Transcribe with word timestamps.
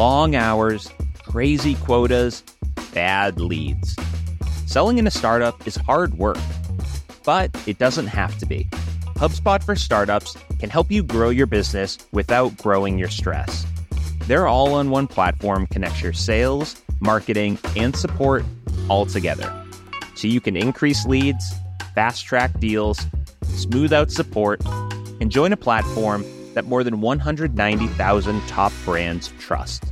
long 0.00 0.34
hours, 0.34 0.90
crazy 1.24 1.74
quotas, 1.74 2.42
bad 2.94 3.38
leads. 3.38 3.94
Selling 4.64 4.96
in 4.96 5.06
a 5.06 5.10
startup 5.10 5.66
is 5.66 5.76
hard 5.76 6.14
work, 6.14 6.38
but 7.22 7.50
it 7.66 7.76
doesn't 7.76 8.06
have 8.06 8.34
to 8.38 8.46
be. 8.46 8.66
HubSpot 9.16 9.62
for 9.62 9.76
Startups 9.76 10.38
can 10.58 10.70
help 10.70 10.90
you 10.90 11.02
grow 11.02 11.28
your 11.28 11.46
business 11.46 11.98
without 12.12 12.56
growing 12.56 12.98
your 12.98 13.10
stress. 13.10 13.66
Their 14.20 14.46
all 14.46 14.72
on 14.72 14.88
one 14.88 15.06
platform 15.06 15.66
connects 15.66 16.00
your 16.00 16.14
sales, 16.14 16.80
marketing, 17.00 17.58
and 17.76 17.94
support 17.94 18.42
all 18.88 19.04
together. 19.04 19.52
So 20.14 20.28
you 20.28 20.40
can 20.40 20.56
increase 20.56 21.04
leads, 21.04 21.44
fast 21.94 22.24
track 22.24 22.58
deals, 22.58 22.98
smooth 23.48 23.92
out 23.92 24.10
support, 24.10 24.64
and 25.20 25.30
join 25.30 25.52
a 25.52 25.58
platform 25.58 26.24
that 26.54 26.64
more 26.64 26.82
than 26.82 27.00
190,000 27.00 28.48
top 28.48 28.72
brands 28.84 29.28
trust. 29.38 29.84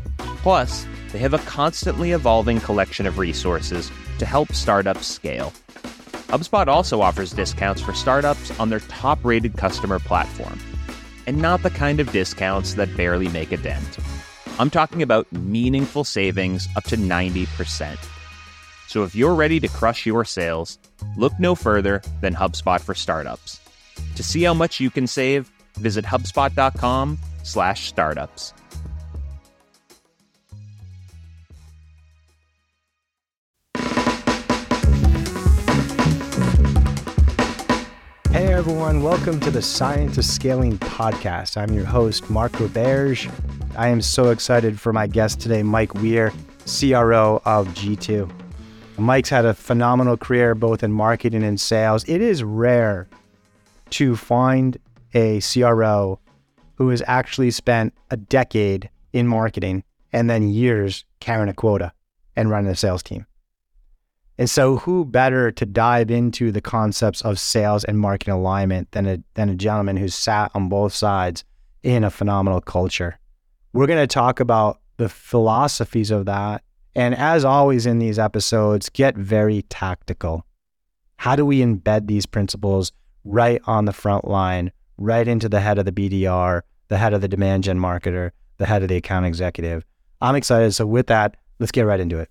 Plus, 0.42 0.86
they 1.12 1.18
have 1.18 1.34
a 1.34 1.38
constantly 1.38 2.12
evolving 2.12 2.60
collection 2.60 3.06
of 3.06 3.18
resources 3.18 3.90
to 4.18 4.26
help 4.26 4.52
startups 4.52 5.06
scale. 5.06 5.52
HubSpot 6.28 6.66
also 6.66 7.00
offers 7.00 7.32
discounts 7.32 7.80
for 7.80 7.94
startups 7.94 8.50
on 8.60 8.68
their 8.68 8.80
top 8.80 9.24
rated 9.24 9.56
customer 9.56 9.98
platform, 9.98 10.58
and 11.26 11.38
not 11.38 11.62
the 11.62 11.70
kind 11.70 12.00
of 12.00 12.12
discounts 12.12 12.74
that 12.74 12.94
barely 12.96 13.28
make 13.28 13.52
a 13.52 13.56
dent. 13.56 13.98
I'm 14.58 14.70
talking 14.70 15.02
about 15.02 15.32
meaningful 15.32 16.04
savings 16.04 16.68
up 16.76 16.84
to 16.84 16.96
90%. 16.96 17.96
So 18.88 19.04
if 19.04 19.14
you're 19.14 19.34
ready 19.34 19.60
to 19.60 19.68
crush 19.68 20.04
your 20.04 20.24
sales, 20.24 20.78
look 21.16 21.32
no 21.38 21.54
further 21.54 22.02
than 22.20 22.34
HubSpot 22.34 22.80
for 22.80 22.94
Startups. 22.94 23.60
To 24.16 24.22
see 24.22 24.42
how 24.42 24.54
much 24.54 24.80
you 24.80 24.90
can 24.90 25.06
save, 25.06 25.50
visit 25.74 26.04
hubspot.com/startups. 26.04 28.54
Hey 38.38 38.52
everyone, 38.52 39.02
welcome 39.02 39.40
to 39.40 39.50
the 39.50 39.60
Science 39.60 40.16
of 40.16 40.24
Scaling 40.24 40.78
podcast. 40.78 41.56
I'm 41.56 41.74
your 41.74 41.84
host, 41.84 42.30
Mark 42.30 42.52
Roberge. 42.52 43.28
I 43.76 43.88
am 43.88 44.00
so 44.00 44.30
excited 44.30 44.78
for 44.78 44.92
my 44.92 45.08
guest 45.08 45.40
today, 45.40 45.64
Mike 45.64 45.92
Weir, 45.94 46.32
CRO 46.64 47.42
of 47.44 47.66
G2. 47.74 48.30
Mike's 48.96 49.28
had 49.28 49.44
a 49.44 49.54
phenomenal 49.54 50.16
career 50.16 50.54
both 50.54 50.84
in 50.84 50.92
marketing 50.92 51.42
and 51.42 51.60
sales. 51.60 52.04
It 52.04 52.20
is 52.20 52.44
rare 52.44 53.08
to 53.90 54.14
find 54.14 54.78
a 55.14 55.40
CRO 55.40 56.20
who 56.76 56.90
has 56.90 57.02
actually 57.08 57.50
spent 57.50 57.92
a 58.12 58.16
decade 58.16 58.88
in 59.12 59.26
marketing 59.26 59.82
and 60.12 60.30
then 60.30 60.48
years 60.48 61.04
carrying 61.18 61.48
a 61.48 61.54
quota 61.54 61.92
and 62.36 62.50
running 62.50 62.70
a 62.70 62.76
sales 62.76 63.02
team. 63.02 63.26
And 64.38 64.48
so, 64.48 64.76
who 64.76 65.04
better 65.04 65.50
to 65.50 65.66
dive 65.66 66.12
into 66.12 66.52
the 66.52 66.60
concepts 66.60 67.22
of 67.22 67.40
sales 67.40 67.82
and 67.84 67.98
marketing 67.98 68.34
alignment 68.34 68.92
than 68.92 69.06
a, 69.06 69.18
than 69.34 69.48
a 69.48 69.56
gentleman 69.56 69.96
who's 69.96 70.14
sat 70.14 70.52
on 70.54 70.68
both 70.68 70.94
sides 70.94 71.44
in 71.82 72.04
a 72.04 72.10
phenomenal 72.10 72.60
culture? 72.60 73.18
We're 73.72 73.88
going 73.88 73.98
to 73.98 74.06
talk 74.06 74.38
about 74.38 74.80
the 74.96 75.08
philosophies 75.08 76.12
of 76.12 76.26
that. 76.26 76.62
And 76.94 77.16
as 77.16 77.44
always 77.44 77.84
in 77.84 77.98
these 77.98 78.18
episodes, 78.18 78.88
get 78.88 79.16
very 79.16 79.62
tactical. 79.62 80.44
How 81.16 81.34
do 81.34 81.44
we 81.44 81.60
embed 81.60 82.06
these 82.06 82.24
principles 82.24 82.92
right 83.24 83.60
on 83.66 83.86
the 83.86 83.92
front 83.92 84.26
line, 84.26 84.70
right 84.98 85.26
into 85.26 85.48
the 85.48 85.60
head 85.60 85.78
of 85.78 85.84
the 85.84 85.92
BDR, 85.92 86.62
the 86.86 86.96
head 86.96 87.12
of 87.12 87.22
the 87.22 87.28
demand 87.28 87.64
gen 87.64 87.78
marketer, 87.78 88.30
the 88.58 88.66
head 88.66 88.82
of 88.82 88.88
the 88.88 88.96
account 88.96 89.26
executive? 89.26 89.84
I'm 90.20 90.36
excited. 90.36 90.72
So, 90.74 90.86
with 90.86 91.08
that, 91.08 91.36
let's 91.58 91.72
get 91.72 91.82
right 91.82 91.98
into 91.98 92.20
it. 92.20 92.30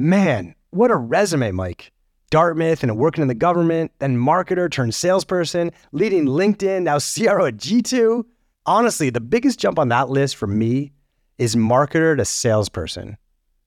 Man, 0.00 0.54
what 0.70 0.90
a 0.90 0.96
resume, 0.96 1.52
Mike. 1.52 1.92
Dartmouth 2.30 2.82
and 2.82 2.96
working 2.96 3.20
in 3.20 3.28
the 3.28 3.34
government, 3.34 3.92
then 3.98 4.16
marketer 4.16 4.70
turned 4.70 4.94
salesperson, 4.94 5.72
leading 5.92 6.24
LinkedIn, 6.24 6.84
now 6.84 6.94
CRO 6.94 7.44
at 7.44 7.58
G2. 7.58 8.24
Honestly, 8.64 9.10
the 9.10 9.20
biggest 9.20 9.60
jump 9.60 9.78
on 9.78 9.90
that 9.90 10.08
list 10.08 10.36
for 10.36 10.46
me 10.46 10.92
is 11.36 11.54
marketer 11.54 12.16
to 12.16 12.24
salesperson. 12.24 13.18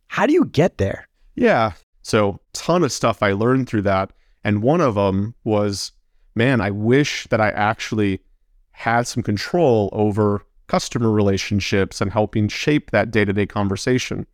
How 0.08 0.26
do 0.26 0.34
you 0.34 0.46
get 0.46 0.80
there? 0.80 1.08
Yeah. 1.36 1.74
So, 2.02 2.40
ton 2.54 2.84
of 2.84 2.92
stuff 2.92 3.22
I 3.22 3.34
learned 3.34 3.70
through 3.70 3.84
that. 3.84 4.12
And 4.44 4.64
one 4.64 4.82
of 4.82 4.96
them 4.96 5.36
was, 5.44 5.92
man, 6.34 6.62
I 6.62 6.72
wish 6.72 7.28
that 7.28 7.42
I 7.42 7.52
actually 7.52 8.22
had 8.72 9.06
some 9.06 9.22
control 9.22 9.92
over 9.94 10.44
customer 10.66 11.12
relationships 11.12 12.02
and 12.02 12.12
helping 12.12 12.48
shape 12.48 12.90
that 12.90 13.12
day 13.12 13.24
to 13.24 13.34
day 13.34 13.46
conversation 13.46 14.26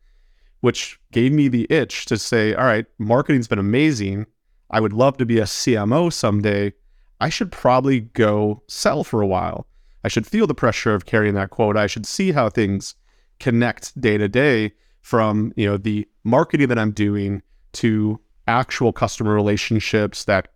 which 0.62 1.00
gave 1.12 1.32
me 1.32 1.48
the 1.48 1.68
itch 1.70 2.06
to 2.06 2.18
say, 2.18 2.54
all 2.54 2.66
right, 2.66 2.86
marketing's 2.98 3.48
been 3.48 3.60
amazing. 3.60 4.26
I 4.70 4.80
would 4.80 4.94
love 4.94 5.18
to 5.18 5.26
be 5.26 5.40
a 5.40 5.44
CMO 5.44 6.12
someday. 6.12 6.74
I 7.20 7.30
should 7.30 7.52
probably 7.52 8.02
go 8.02 8.64
sell 8.68 9.04
for 9.04 9.22
a 9.22 9.28
while. 9.28 9.68
I 10.04 10.08
should 10.08 10.28
feel 10.28 10.48
the 10.48 10.54
pressure 10.54 10.94
of 10.94 11.06
carrying 11.06 11.36
that 11.36 11.50
quota. 11.50 11.80
I 11.80 11.88
should 11.88 12.06
see 12.06 12.32
how 12.32 12.50
things 12.50 12.96
connect 13.40 14.00
day 14.00 14.18
to 14.18 14.28
day 14.28 14.74
from, 15.02 15.54
you 15.56 15.66
know, 15.66 15.78
the 15.78 16.08
marketing 16.24 16.68
that 16.68 16.80
I'm 16.80 16.92
doing 16.92 17.42
to 17.74 18.20
actual 18.48 18.94
customer 18.94 19.34
relationships 19.34 20.26
that 20.26 20.50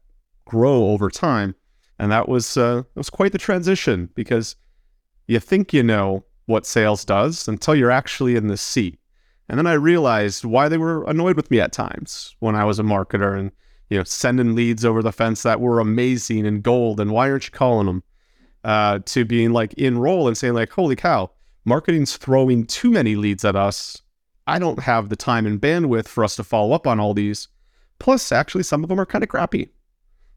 grow 0.45 0.87
over 0.87 1.09
time. 1.09 1.55
And 1.99 2.11
that 2.11 2.27
was 2.27 2.57
uh, 2.57 2.83
it 2.95 2.99
was 2.99 3.09
quite 3.09 3.31
the 3.31 3.37
transition 3.37 4.09
because 4.15 4.55
you 5.27 5.39
think 5.39 5.73
you 5.73 5.83
know 5.83 6.25
what 6.45 6.65
sales 6.65 7.05
does 7.05 7.47
until 7.47 7.75
you're 7.75 7.91
actually 7.91 8.35
in 8.35 8.47
the 8.47 8.57
seat. 8.57 8.99
And 9.49 9.57
then 9.57 9.67
I 9.67 9.73
realized 9.73 10.45
why 10.45 10.69
they 10.69 10.77
were 10.77 11.03
annoyed 11.03 11.35
with 11.35 11.51
me 11.51 11.59
at 11.59 11.73
times 11.73 12.35
when 12.39 12.55
I 12.55 12.63
was 12.63 12.79
a 12.79 12.83
marketer 12.83 13.37
and, 13.37 13.51
you 13.89 13.97
know, 13.97 14.03
sending 14.03 14.55
leads 14.55 14.85
over 14.85 15.01
the 15.01 15.11
fence 15.11 15.43
that 15.43 15.59
were 15.59 15.79
amazing 15.79 16.45
and 16.45 16.63
gold. 16.63 16.99
And 16.99 17.11
why 17.11 17.29
aren't 17.29 17.45
you 17.45 17.51
calling 17.51 17.87
them? 17.87 18.03
Uh, 18.63 18.99
to 19.05 19.25
being 19.25 19.51
like 19.51 19.73
in 19.73 19.97
role 19.97 20.27
and 20.27 20.37
saying 20.37 20.53
like, 20.53 20.71
holy 20.71 20.95
cow, 20.95 21.29
marketing's 21.65 22.15
throwing 22.15 22.65
too 22.65 22.91
many 22.91 23.15
leads 23.15 23.43
at 23.43 23.57
us. 23.57 24.01
I 24.47 24.57
don't 24.57 24.79
have 24.79 25.09
the 25.09 25.17
time 25.17 25.45
and 25.45 25.59
bandwidth 25.59 26.07
for 26.07 26.23
us 26.23 26.37
to 26.37 26.43
follow 26.45 26.73
up 26.73 26.87
on 26.87 26.99
all 26.99 27.13
these. 27.13 27.49
Plus, 27.99 28.31
actually, 28.31 28.63
some 28.63 28.81
of 28.81 28.89
them 28.89 28.99
are 28.99 29.05
kind 29.05 29.23
of 29.23 29.29
crappy. 29.29 29.69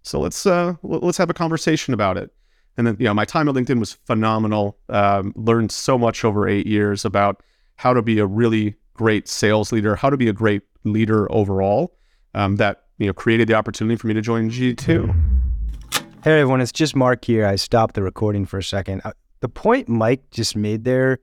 So 0.03 0.21
let's 0.21 0.47
uh, 0.47 0.75
let's 0.83 1.19
have 1.19 1.31
a 1.31 1.35
conversation 1.35 1.95
about 1.95 2.17
it. 2.17 2.33
And 2.77 2.87
then, 2.87 2.97
you 2.99 3.07
know, 3.07 3.15
my 3.15 3.25
time 3.25 3.49
at 3.49 3.55
LinkedIn 3.55 3.81
was 3.81 3.93
phenomenal. 3.93 4.79
Um, 4.89 5.33
learned 5.37 5.73
so 5.73 5.97
much 5.97 6.25
over 6.25 6.49
eight 6.49 6.67
years 6.67 7.05
about 7.05 7.43
how 7.77 7.93
to 7.95 8.03
be 8.03 8.19
a 8.19 8.27
really 8.27 8.75
great 8.97 9.29
sales 9.29 9.73
leader, 9.73 9.95
how 9.97 10.11
to 10.11 10.17
be 10.17 10.29
a 10.29 10.33
great 10.33 10.63
leader 10.85 11.31
overall. 11.33 11.95
Um, 12.35 12.57
that 12.57 12.85
you 12.99 13.07
know 13.07 13.13
created 13.13 13.49
the 13.49 13.55
opportunity 13.55 13.97
for 13.97 14.07
me 14.07 14.15
to 14.15 14.21
join 14.21 14.51
G2. 14.51 15.15
Hey 16.23 16.41
everyone, 16.41 16.61
it's 16.61 16.73
just 16.73 16.97
Mark 16.97 17.25
here. 17.25 17.47
I 17.47 17.57
stopped 17.57 17.95
the 17.95 18.03
recording 18.03 18.47
for 18.47 18.59
a 18.59 18.63
second. 18.63 19.01
Uh, 19.05 19.13
the 19.41 19.49
point 19.49 19.89
Mike 19.89 20.29
just 20.31 20.57
made 20.57 20.85
there, 20.85 21.19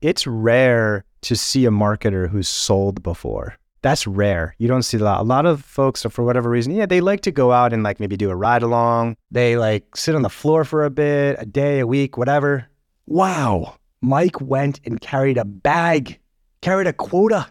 it's 0.00 0.26
rare 0.26 1.04
to 1.22 1.36
see 1.36 1.64
a 1.64 1.70
marketer 1.70 2.28
who's 2.28 2.48
sold 2.48 3.02
before. 3.02 3.56
That's 3.82 4.06
rare. 4.06 4.54
You 4.58 4.66
don't 4.66 4.82
see 4.82 4.96
a 4.96 5.04
lot. 5.04 5.20
A 5.20 5.22
lot 5.22 5.46
of 5.46 5.64
folks, 5.64 6.02
for 6.02 6.24
whatever 6.24 6.50
reason, 6.50 6.74
yeah, 6.74 6.86
they 6.86 7.00
like 7.00 7.20
to 7.22 7.30
go 7.30 7.52
out 7.52 7.72
and 7.72 7.82
like 7.82 8.00
maybe 8.00 8.16
do 8.16 8.30
a 8.30 8.36
ride 8.36 8.62
along. 8.62 9.16
They 9.30 9.56
like 9.56 9.96
sit 9.96 10.14
on 10.14 10.22
the 10.22 10.28
floor 10.28 10.64
for 10.64 10.84
a 10.84 10.90
bit, 10.90 11.36
a 11.38 11.46
day, 11.46 11.78
a 11.78 11.86
week, 11.86 12.16
whatever. 12.16 12.66
Wow. 13.06 13.76
Mike 14.00 14.40
went 14.40 14.80
and 14.84 15.00
carried 15.00 15.38
a 15.38 15.44
bag 15.44 16.18
carried 16.60 16.86
a 16.86 16.92
quota 16.92 17.46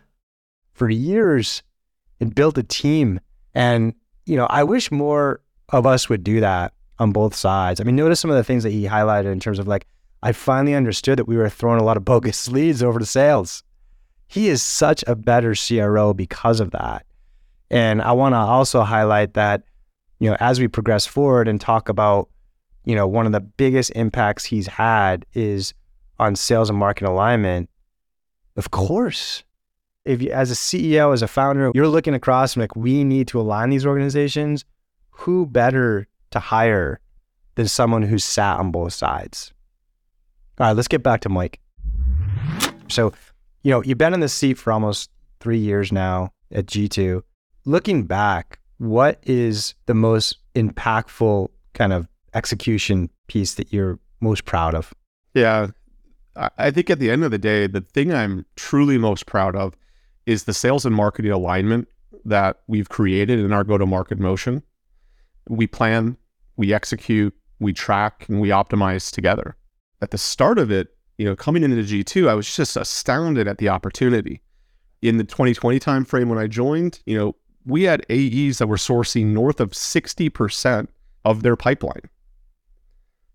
for 0.73 0.89
years 0.89 1.63
and 2.19 2.33
built 2.33 2.57
a 2.57 2.63
team. 2.63 3.19
And, 3.53 3.93
you 4.25 4.35
know, 4.35 4.47
I 4.49 4.63
wish 4.63 4.91
more 4.91 5.41
of 5.69 5.85
us 5.85 6.09
would 6.09 6.23
do 6.23 6.39
that 6.39 6.73
on 6.99 7.11
both 7.11 7.35
sides. 7.35 7.79
I 7.79 7.83
mean, 7.83 7.95
notice 7.95 8.19
some 8.19 8.31
of 8.31 8.37
the 8.37 8.43
things 8.43 8.63
that 8.63 8.71
he 8.71 8.85
highlighted 8.85 9.31
in 9.31 9.39
terms 9.39 9.59
of 9.59 9.67
like, 9.67 9.87
I 10.23 10.31
finally 10.31 10.73
understood 10.73 11.19
that 11.19 11.27
we 11.27 11.37
were 11.37 11.49
throwing 11.49 11.79
a 11.79 11.83
lot 11.83 11.97
of 11.97 12.05
bogus 12.05 12.47
leads 12.51 12.81
over 12.81 12.99
to 12.99 13.05
sales. 13.05 13.63
He 14.27 14.49
is 14.49 14.61
such 14.61 15.03
a 15.07 15.15
better 15.15 15.53
CRO 15.55 16.13
because 16.13 16.59
of 16.59 16.71
that. 16.71 17.05
And 17.69 18.01
I 18.01 18.11
want 18.13 18.33
to 18.33 18.37
also 18.37 18.81
highlight 18.81 19.33
that, 19.35 19.63
you 20.19 20.29
know, 20.29 20.37
as 20.39 20.59
we 20.59 20.67
progress 20.67 21.05
forward 21.05 21.47
and 21.47 21.59
talk 21.59 21.89
about, 21.89 22.29
you 22.85 22.95
know, 22.95 23.07
one 23.07 23.25
of 23.25 23.31
the 23.31 23.41
biggest 23.41 23.91
impacts 23.91 24.45
he's 24.45 24.67
had 24.67 25.25
is 25.33 25.73
on 26.19 26.35
sales 26.35 26.69
and 26.69 26.79
market 26.79 27.07
alignment 27.07 27.69
of 28.57 28.71
course. 28.71 29.43
If 30.03 30.21
you, 30.21 30.31
as 30.31 30.51
a 30.51 30.55
CEO, 30.55 31.13
as 31.13 31.21
a 31.21 31.27
founder, 31.27 31.71
you're 31.75 31.87
looking 31.87 32.13
across 32.13 32.55
and 32.55 32.61
like, 32.61 32.75
we 32.75 33.03
need 33.03 33.27
to 33.29 33.39
align 33.39 33.69
these 33.69 33.85
organizations, 33.85 34.65
who 35.09 35.45
better 35.45 36.07
to 36.31 36.39
hire 36.39 36.99
than 37.55 37.67
someone 37.67 38.03
who's 38.03 38.23
sat 38.23 38.57
on 38.57 38.71
both 38.71 38.93
sides? 38.93 39.53
All 40.59 40.67
right, 40.67 40.75
let's 40.75 40.87
get 40.87 41.03
back 41.03 41.21
to 41.21 41.29
Mike. 41.29 41.59
So, 42.87 43.13
you 43.63 43.71
know, 43.71 43.83
you've 43.83 43.97
been 43.97 44.13
in 44.13 44.21
this 44.21 44.33
seat 44.33 44.57
for 44.57 44.71
almost 44.71 45.09
three 45.39 45.57
years 45.57 45.91
now 45.91 46.31
at 46.51 46.67
G2. 46.67 47.21
Looking 47.65 48.03
back, 48.03 48.59
what 48.77 49.19
is 49.23 49.75
the 49.87 49.93
most 49.93 50.37
impactful 50.55 51.49
kind 51.73 51.93
of 51.93 52.07
execution 52.33 53.09
piece 53.27 53.55
that 53.55 53.73
you're 53.73 53.99
most 54.21 54.45
proud 54.45 54.73
of? 54.73 54.93
Yeah. 55.33 55.67
I 56.57 56.71
think 56.71 56.89
at 56.89 56.99
the 56.99 57.09
end 57.09 57.23
of 57.23 57.31
the 57.31 57.37
day, 57.37 57.67
the 57.67 57.81
thing 57.81 58.13
I'm 58.13 58.45
truly 58.55 58.97
most 58.97 59.25
proud 59.25 59.55
of 59.55 59.75
is 60.25 60.43
the 60.43 60.53
sales 60.53 60.85
and 60.85 60.95
marketing 60.95 61.31
alignment 61.31 61.87
that 62.25 62.59
we've 62.67 62.89
created 62.89 63.39
in 63.39 63.51
our 63.51 63.63
go 63.63 63.77
to 63.77 63.85
market 63.85 64.19
motion. 64.19 64.61
We 65.49 65.65
plan, 65.67 66.17
we 66.55 66.73
execute, 66.73 67.33
we 67.59 67.73
track, 67.73 68.25
and 68.29 68.39
we 68.39 68.49
optimize 68.49 69.11
together. 69.11 69.55
At 70.01 70.11
the 70.11 70.17
start 70.17 70.59
of 70.59 70.69
it, 70.69 70.89
you 71.17 71.25
know, 71.25 71.35
coming 71.35 71.63
into 71.63 71.77
G2, 71.77 72.27
I 72.29 72.35
was 72.35 72.53
just 72.53 72.77
astounded 72.77 73.47
at 73.47 73.57
the 73.57 73.69
opportunity. 73.69 74.41
In 75.01 75.17
the 75.17 75.23
2020 75.23 75.79
timeframe 75.79 76.27
when 76.27 76.37
I 76.37 76.47
joined, 76.47 76.99
you 77.05 77.17
know, 77.17 77.35
we 77.65 77.83
had 77.83 78.05
AEs 78.09 78.59
that 78.59 78.67
were 78.67 78.77
sourcing 78.77 79.27
north 79.27 79.59
of 79.59 79.71
60% 79.71 80.87
of 81.25 81.43
their 81.43 81.55
pipeline. 81.55 82.09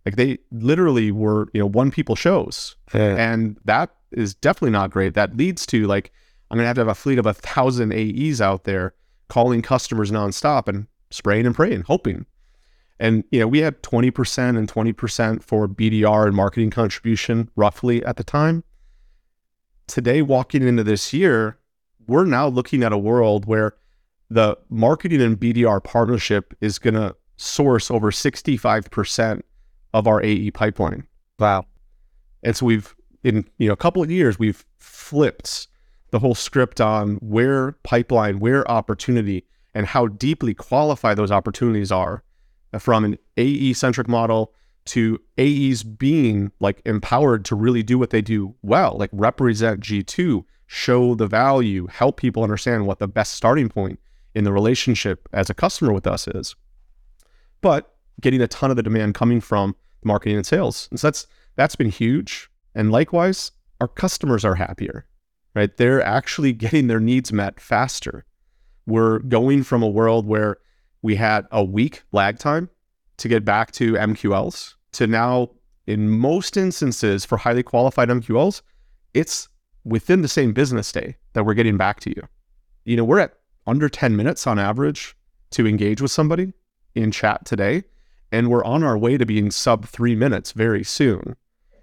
Like 0.05 0.17
they 0.17 0.39
literally 0.51 1.13
were, 1.13 1.49
you 1.53 1.61
know, 1.61 1.67
one 1.67 1.91
people 1.91 2.17
shows. 2.17 2.77
Yeah. 2.93 3.17
And 3.17 3.59
that 3.65 3.95
is 4.11 4.35
definitely 4.35 4.73
not 4.73 4.91
great. 4.91 5.15
That 5.15 5.37
leads 5.37 5.65
to 5.67 5.87
like, 5.87 6.13
I'm 6.51 6.57
going 6.57 6.65
to 6.65 6.69
have 6.69 6.77
to 6.77 6.81
have 6.81 6.89
a 6.89 6.95
fleet 6.95 7.19
of 7.19 7.27
a 7.27 7.35
thousand 7.35 7.93
AEs 7.93 8.41
out 8.41 8.65
there 8.65 8.95
calling 9.29 9.63
customers 9.63 10.11
nonstop 10.11 10.69
and 10.69 10.87
spraying 11.11 11.47
and 11.47 11.55
praying, 11.55 11.83
hoping. 11.83 12.27
And, 12.99 13.25
you 13.31 13.41
know, 13.41 13.49
we 13.49 13.61
had 13.61 13.83
20% 13.83 14.57
and 14.57 14.71
20% 14.71 15.43
for 15.43 15.67
BDR 15.67 16.27
and 16.27 16.37
marketing 16.37 16.71
contribution 16.71 17.49
roughly 17.57 18.05
at 18.05 18.17
the 18.17 18.25
time. 18.25 18.65
Today, 19.87 20.23
walking 20.23 20.67
into 20.67 20.85
this 20.85 21.13
year, 21.13 21.59
we're 22.07 22.25
now 22.25 22.47
looking 22.49 22.83
at 22.83 22.93
a 22.93 22.99
world 22.99 23.47
where 23.47 23.75
the 24.31 24.57
marketing 24.69 25.21
and 25.21 25.39
BDR 25.39 25.83
partnership 25.83 26.55
is 26.61 26.79
going 26.79 26.95
to 26.95 27.17
source 27.37 27.91
over 27.91 28.11
65% 28.11 29.43
of 29.94 30.06
our 30.06 30.23
AE 30.23 30.50
pipeline. 30.53 31.06
Wow. 31.39 31.67
And 32.43 32.56
so 32.56 32.67
we've 32.67 32.94
in 33.25 33.49
you 33.59 33.69
know 33.69 33.73
a 33.73 33.77
couple 33.77 34.03
of 34.03 34.11
years 34.11 34.39
we've 34.39 34.65
flipped 34.79 35.69
the 36.11 36.19
whole 36.19 36.35
script 36.35 36.81
on 36.81 37.17
where 37.17 37.73
pipeline, 37.85 38.39
where 38.39 38.71
opportunity 38.71 39.47
and 39.75 39.87
how 39.87 40.06
deeply 40.06 40.55
qualified 40.55 41.17
those 41.17 41.31
opportunities 41.31 41.91
are 41.91 42.23
from 42.79 43.05
an 43.05 43.19
AE 43.37 43.73
centric 43.73 44.09
model 44.09 44.53
to 44.85 45.21
AEs 45.39 45.83
being 45.83 46.50
like 46.61 46.83
empowered 46.85 47.44
to 47.47 47.55
really 47.55 47.83
do 47.83 47.99
what 47.99 48.11
they 48.11 48.21
do 48.21 48.55
well, 48.62 48.97
like 48.99 49.11
represent 49.12 49.81
G2, 49.81 50.44
show 50.67 51.15
the 51.15 51.27
value, 51.27 51.87
help 51.87 52.17
people 52.17 52.43
understand 52.43 52.87
what 52.87 52.99
the 52.99 53.09
best 53.09 53.35
starting 53.35 53.69
point 53.69 53.99
in 54.35 54.44
the 54.44 54.53
relationship 54.53 55.29
as 55.33 55.50
a 55.50 55.55
customer 55.55 55.93
with 55.93 56.06
us 56.06 56.27
is. 56.29 56.56
But 57.61 57.92
getting 58.20 58.41
a 58.41 58.49
ton 58.49 58.70
of 58.70 58.76
the 58.76 58.82
demand 58.82 59.14
coming 59.14 59.41
from 59.41 59.75
marketing 60.05 60.37
and 60.37 60.47
sales. 60.47 60.88
And 60.91 61.00
so 61.00 61.09
that's 61.09 61.26
that's 61.56 61.76
been 61.76 61.91
huge. 61.91 62.50
And 62.75 62.91
likewise, 62.91 63.53
our 63.81 63.88
customers 63.88 64.44
are 64.44 64.55
happier, 64.55 65.06
right? 65.55 65.76
They're 65.76 66.03
actually 66.03 66.53
getting 66.64 66.87
their 66.87 67.00
needs 67.00 67.32
met 67.32 67.61
faster. 67.61 68.25
We're 68.87 69.20
going 69.20 69.62
from 69.62 69.82
a 69.82 69.88
world 69.88 70.26
where 70.26 70.59
we 71.03 71.17
had 71.17 71.47
a 71.50 71.62
week 71.62 72.03
lag 72.12 72.38
time 72.38 72.69
to 73.19 73.29
get 73.29 73.44
back 73.44 73.73
to 73.73 73.93
MQLs 73.93 74.75
to 74.93 75.06
now, 75.06 75.50
in 75.87 76.08
most 76.08 76.56
instances, 76.56 77.25
for 77.25 77.38
highly 77.38 77.62
qualified 77.62 78.08
MQLs, 78.08 78.62
it's 79.15 79.49
within 79.85 80.23
the 80.23 80.29
same 80.29 80.53
business 80.53 80.93
day 80.93 81.17
that 81.32 81.44
we're 81.44 81.55
getting 81.55 81.76
back 81.76 82.00
to 82.00 82.11
you. 82.11 82.23
You 82.85 82.97
know, 82.97 83.05
we're 83.05 83.19
at 83.19 83.35
under 83.67 83.88
10 83.88 84.17
minutes 84.17 84.47
on 84.47 84.58
average 84.58 85.17
to 85.50 85.67
engage 85.67 86.00
with 86.00 86.11
somebody 86.11 86.53
in 86.94 87.11
chat 87.11 87.44
today. 87.44 87.85
And 88.32 88.49
we're 88.49 88.64
on 88.64 88.82
our 88.82 88.99
way 88.99 89.19
to 89.19 89.26
being 89.26 89.50
sub 89.50 89.84
three 89.87 90.17
minutes 90.17 90.52
very 90.52 90.82
soon 90.82 91.37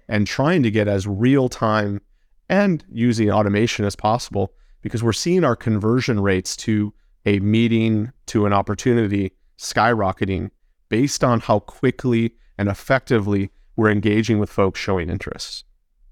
and 0.08 0.26
trying 0.26 0.62
to 0.64 0.70
get 0.70 0.88
as 0.88 1.06
real 1.06 1.48
time 1.48 2.00
and 2.48 2.84
using 2.90 3.30
automation 3.30 3.84
as 3.84 3.94
possible 3.94 4.52
because 4.82 5.02
we're 5.02 5.12
seeing 5.12 5.44
our 5.44 5.54
conversion 5.56 6.20
rates 6.20 6.56
to 6.56 6.92
a 7.24 7.38
meeting 7.38 8.12
to 8.26 8.46
an 8.46 8.52
opportunity 8.52 9.32
skyrocketing 9.56 10.50
based 10.88 11.22
on 11.22 11.38
how 11.38 11.60
quickly 11.60 12.34
and 12.58 12.68
effectively 12.68 13.50
we're 13.76 13.90
engaging 13.90 14.38
with 14.38 14.50
folks 14.50 14.80
showing 14.80 15.08
interest. 15.08 15.64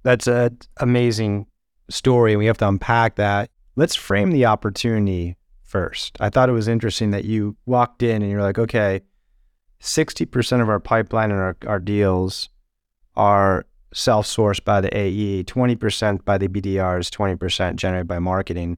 That's 0.05 0.29
an 0.29 0.59
amazing 0.77 1.47
story. 1.91 2.33
And 2.33 2.39
we 2.39 2.47
have 2.47 2.59
to 2.59 2.69
unpack 2.69 3.17
that. 3.17 3.51
Let's 3.75 3.97
frame 3.97 4.31
the 4.31 4.47
opportunity 4.47 5.37
first. 5.63 6.17
I 6.21 6.31
thought 6.31 6.49
it 6.49 6.53
was 6.53 6.69
interesting 6.69 7.11
that 7.11 7.25
you 7.25 7.57
walked 7.67 8.03
in 8.03 8.23
and 8.23 8.31
you're 8.31 8.43
like, 8.43 8.59
okay, 8.59 9.01
60% 9.81 10.61
of 10.61 10.69
our 10.69 10.81
pipeline 10.81 11.31
and 11.31 11.41
our, 11.41 11.57
our 11.67 11.79
deals 11.79 12.49
are 13.17 13.67
self-sourced 13.93 14.65
by 14.65 14.81
the 14.81 14.97
AE, 14.97 15.45
20% 15.45 16.25
by 16.25 16.39
the 16.39 16.49
BDRs, 16.49 17.11
20% 17.11 17.77
generated 17.77 18.09
by 18.09 18.19
marketing. 18.19 18.77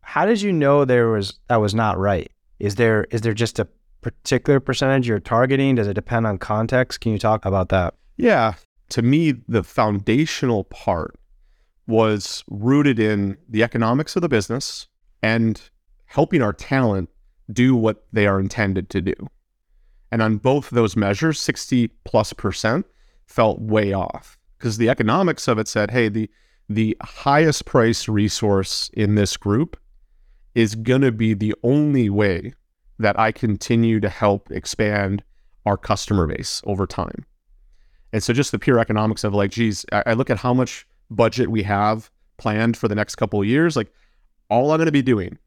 How 0.00 0.24
did 0.24 0.40
you 0.40 0.52
know 0.52 0.84
there 0.84 1.08
was 1.08 1.38
that 1.48 1.56
was 1.56 1.74
not 1.74 1.98
right? 1.98 2.30
Is 2.60 2.76
there 2.76 3.04
is 3.10 3.22
there 3.22 3.34
just 3.34 3.58
a 3.58 3.66
particular 4.02 4.60
percentage 4.60 5.08
you're 5.08 5.18
targeting? 5.18 5.74
Does 5.74 5.88
it 5.88 5.94
depend 5.94 6.26
on 6.26 6.38
context? 6.38 7.00
Can 7.00 7.12
you 7.12 7.18
talk 7.18 7.44
about 7.44 7.70
that? 7.70 7.94
Yeah. 8.16 8.54
To 8.90 9.02
me, 9.02 9.34
the 9.48 9.64
foundational 9.64 10.64
part 10.64 11.18
was 11.88 12.44
rooted 12.48 13.00
in 13.00 13.36
the 13.48 13.64
economics 13.64 14.14
of 14.14 14.22
the 14.22 14.28
business 14.28 14.86
and 15.22 15.60
helping 16.04 16.40
our 16.40 16.52
talent 16.52 17.10
do 17.52 17.74
what 17.74 18.06
they 18.12 18.26
are 18.26 18.38
intended 18.38 18.88
to 18.90 19.00
do. 19.00 19.14
And 20.12 20.22
on 20.22 20.36
both 20.36 20.70
those 20.70 20.96
measures, 20.96 21.40
60 21.40 21.88
plus 22.04 22.32
percent 22.32 22.86
felt 23.26 23.60
way 23.60 23.92
off 23.92 24.38
because 24.58 24.78
the 24.78 24.88
economics 24.88 25.48
of 25.48 25.58
it 25.58 25.68
said, 25.68 25.90
hey, 25.90 26.08
the 26.08 26.30
the 26.68 26.96
highest 27.02 27.64
price 27.64 28.08
resource 28.08 28.90
in 28.94 29.14
this 29.14 29.36
group 29.36 29.76
is 30.56 30.74
going 30.74 31.02
to 31.02 31.12
be 31.12 31.32
the 31.32 31.54
only 31.62 32.10
way 32.10 32.52
that 32.98 33.18
I 33.18 33.30
continue 33.30 34.00
to 34.00 34.08
help 34.08 34.50
expand 34.50 35.22
our 35.64 35.76
customer 35.76 36.26
base 36.26 36.62
over 36.66 36.86
time. 36.86 37.24
And 38.12 38.22
so 38.22 38.32
just 38.32 38.52
the 38.52 38.58
pure 38.58 38.78
economics 38.78 39.22
of 39.22 39.34
like, 39.34 39.50
geez, 39.50 39.84
I, 39.92 40.02
I 40.06 40.12
look 40.14 40.30
at 40.30 40.38
how 40.38 40.54
much 40.54 40.86
budget 41.10 41.50
we 41.50 41.62
have 41.64 42.10
planned 42.36 42.76
for 42.76 42.88
the 42.88 42.94
next 42.94 43.16
couple 43.16 43.40
of 43.40 43.46
years. 43.46 43.76
Like 43.76 43.92
all 44.48 44.70
I'm 44.70 44.78
going 44.78 44.86
to 44.86 44.92
be 44.92 45.02
doing 45.02 45.38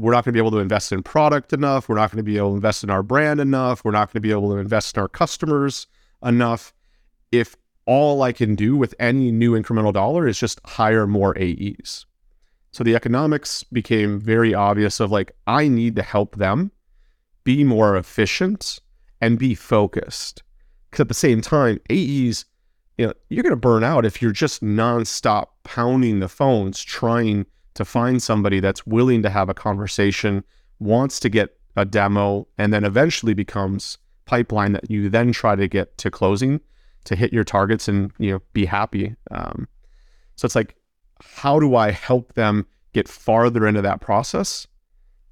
we're 0.00 0.12
not 0.12 0.24
going 0.24 0.32
to 0.32 0.36
be 0.36 0.38
able 0.38 0.52
to 0.52 0.58
invest 0.58 0.92
in 0.92 1.02
product 1.02 1.52
enough. 1.52 1.88
We're 1.88 1.96
not 1.96 2.10
going 2.10 2.18
to 2.18 2.22
be 2.22 2.38
able 2.38 2.50
to 2.50 2.56
invest 2.56 2.84
in 2.84 2.90
our 2.90 3.02
brand 3.02 3.40
enough. 3.40 3.84
We're 3.84 3.90
not 3.90 4.08
going 4.08 4.20
to 4.22 4.26
be 4.26 4.30
able 4.30 4.50
to 4.50 4.56
invest 4.56 4.96
in 4.96 5.00
our 5.00 5.08
customers 5.08 5.86
enough. 6.22 6.72
If 7.32 7.56
all 7.86 8.22
I 8.22 8.32
can 8.32 8.54
do 8.54 8.76
with 8.76 8.94
any 8.98 9.32
new 9.32 9.60
incremental 9.60 9.92
dollar 9.92 10.28
is 10.28 10.38
just 10.38 10.60
hire 10.64 11.06
more 11.06 11.36
AEs. 11.38 12.06
So 12.70 12.84
the 12.84 12.94
economics 12.94 13.64
became 13.64 14.20
very 14.20 14.54
obvious 14.54 15.00
of 15.00 15.10
like, 15.10 15.32
I 15.46 15.68
need 15.68 15.96
to 15.96 16.02
help 16.02 16.36
them 16.36 16.70
be 17.44 17.64
more 17.64 17.96
efficient 17.96 18.80
and 19.20 19.38
be 19.38 19.54
focused. 19.54 20.42
Because 20.90 21.00
at 21.02 21.08
the 21.08 21.14
same 21.14 21.40
time, 21.40 21.80
AEs, 21.90 22.44
you 22.98 23.06
know, 23.06 23.14
you're 23.30 23.42
going 23.42 23.50
to 23.50 23.56
burn 23.56 23.84
out 23.84 24.04
if 24.04 24.20
you're 24.20 24.32
just 24.32 24.62
nonstop 24.62 25.46
pounding 25.64 26.20
the 26.20 26.28
phones 26.28 26.82
trying 26.82 27.46
to 27.74 27.84
find 27.84 28.22
somebody 28.22 28.60
that's 28.60 28.86
willing 28.86 29.22
to 29.22 29.30
have 29.30 29.48
a 29.48 29.54
conversation, 29.54 30.44
wants 30.78 31.20
to 31.20 31.28
get 31.28 31.56
a 31.76 31.84
demo, 31.84 32.48
and 32.58 32.72
then 32.72 32.84
eventually 32.84 33.34
becomes 33.34 33.98
pipeline 34.24 34.72
that 34.72 34.90
you 34.90 35.08
then 35.08 35.32
try 35.32 35.56
to 35.56 35.68
get 35.68 35.96
to 35.98 36.10
closing 36.10 36.60
to 37.04 37.16
hit 37.16 37.32
your 37.32 37.44
targets 37.44 37.88
and 37.88 38.12
you 38.18 38.30
know 38.30 38.40
be 38.52 38.66
happy. 38.66 39.14
Um, 39.30 39.68
so 40.36 40.46
it's 40.46 40.54
like, 40.54 40.76
how 41.20 41.58
do 41.58 41.74
I 41.74 41.90
help 41.90 42.34
them 42.34 42.66
get 42.92 43.08
farther 43.08 43.66
into 43.66 43.82
that 43.82 44.00
process? 44.00 44.66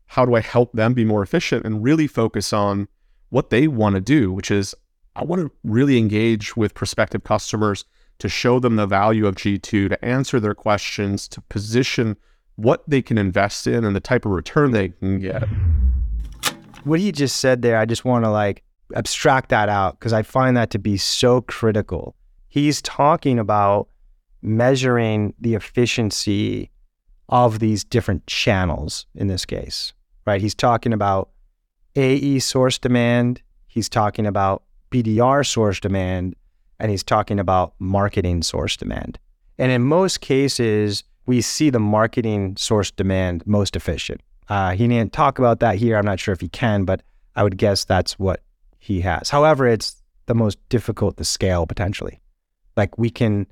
How 0.07 0.25
do 0.25 0.35
I 0.35 0.41
help 0.41 0.73
them 0.73 0.95
be 0.95 1.05
more 1.05 1.23
efficient 1.23 1.65
and 1.67 1.83
really 1.83 2.07
focus 2.07 2.53
on 2.53 2.89
what 3.31 3.51
they 3.51 3.69
want 3.69 3.97
to 3.97 4.01
do, 4.01 4.33
which 4.33 4.51
is 4.51 4.75
I 5.15 5.25
want 5.25 5.43
to 5.43 5.51
really 5.65 5.99
engage 5.99 6.57
with 6.57 6.75
prospective 6.75 7.25
customers 7.25 7.85
to 8.19 8.29
show 8.29 8.59
them 8.59 8.77
the 8.77 8.87
value 8.87 9.27
of 9.27 9.35
G2, 9.35 9.89
to 9.89 10.05
answer 10.05 10.41
their 10.41 10.55
questions, 10.55 11.29
to 11.29 11.41
position 11.43 12.17
what 12.57 12.83
they 12.89 13.03
can 13.03 13.19
invest 13.19 13.67
in 13.67 13.85
and 13.85 13.95
the 13.95 14.01
type 14.01 14.25
of 14.25 14.33
return 14.33 14.71
they 14.71 14.89
can 14.89 15.21
get. 15.21 15.47
What 16.85 17.01
he 17.01 17.13
just 17.13 17.37
said 17.37 17.63
there, 17.63 17.79
I 17.79 17.85
just 17.85 18.05
want 18.05 18.25
to 18.25 18.31
like 18.31 18.63
abstract 18.95 19.51
that 19.51 19.69
out 19.69 19.99
because 19.99 20.13
I 20.13 20.23
find 20.23 20.57
that 20.57 20.71
to 20.71 20.79
be 20.79 20.97
so 20.97 21.43
critical. 21.43 22.15
He's 22.49 22.81
talking 22.81 23.39
about 23.39 23.89
measuring 24.41 25.35
the 25.41 25.55
efficiency 25.55 26.71
of 27.29 27.59
these 27.59 27.85
different 27.85 28.27
channels 28.27 29.07
in 29.15 29.27
this 29.27 29.45
case, 29.45 29.93
right? 30.27 30.41
He's 30.41 30.55
talking 30.55 30.93
about 30.93 31.31
AE 31.97 32.39
source 32.39 32.79
demand, 32.79 33.43
he's 33.67 33.89
talking 33.89 34.27
about 34.27 34.63
BDR 34.91 35.45
source 35.45 35.81
demand, 35.81 36.37
and 36.79 36.91
he's 36.91 37.03
talking 37.03 37.39
about 37.39 37.75
marketing 37.79 38.43
source 38.43 38.77
demand. 38.77 39.19
And 39.59 39.73
in 39.73 39.83
most 39.83 40.21
cases, 40.21 41.05
we 41.27 41.41
see 41.41 41.71
the 41.71 41.81
marketing 41.81 42.57
source 42.57 42.91
demand 42.91 43.47
most 43.47 43.77
efficient. 43.77 44.21
Uh, 44.49 44.73
he 44.73 44.87
didn't 44.87 45.13
talk 45.13 45.39
about 45.39 45.61
that 45.61 45.77
here. 45.77 45.97
I'm 45.97 46.05
not 46.05 46.21
sure 46.21 46.33
if 46.33 46.41
he 46.41 46.49
can, 46.49 46.85
but 46.85 47.03
I 47.35 47.43
would 47.43 47.57
guess 47.57 47.85
that's 47.85 48.19
what 48.19 48.43
he 48.79 49.01
has. 49.01 49.31
However, 49.31 49.67
it's 49.67 50.03
the 50.27 50.35
most 50.35 50.59
difficult 50.69 51.17
to 51.17 51.25
scale 51.25 51.67
potentially. 51.67 52.21
Like 52.77 52.97
we 52.99 53.11
can 53.11 53.47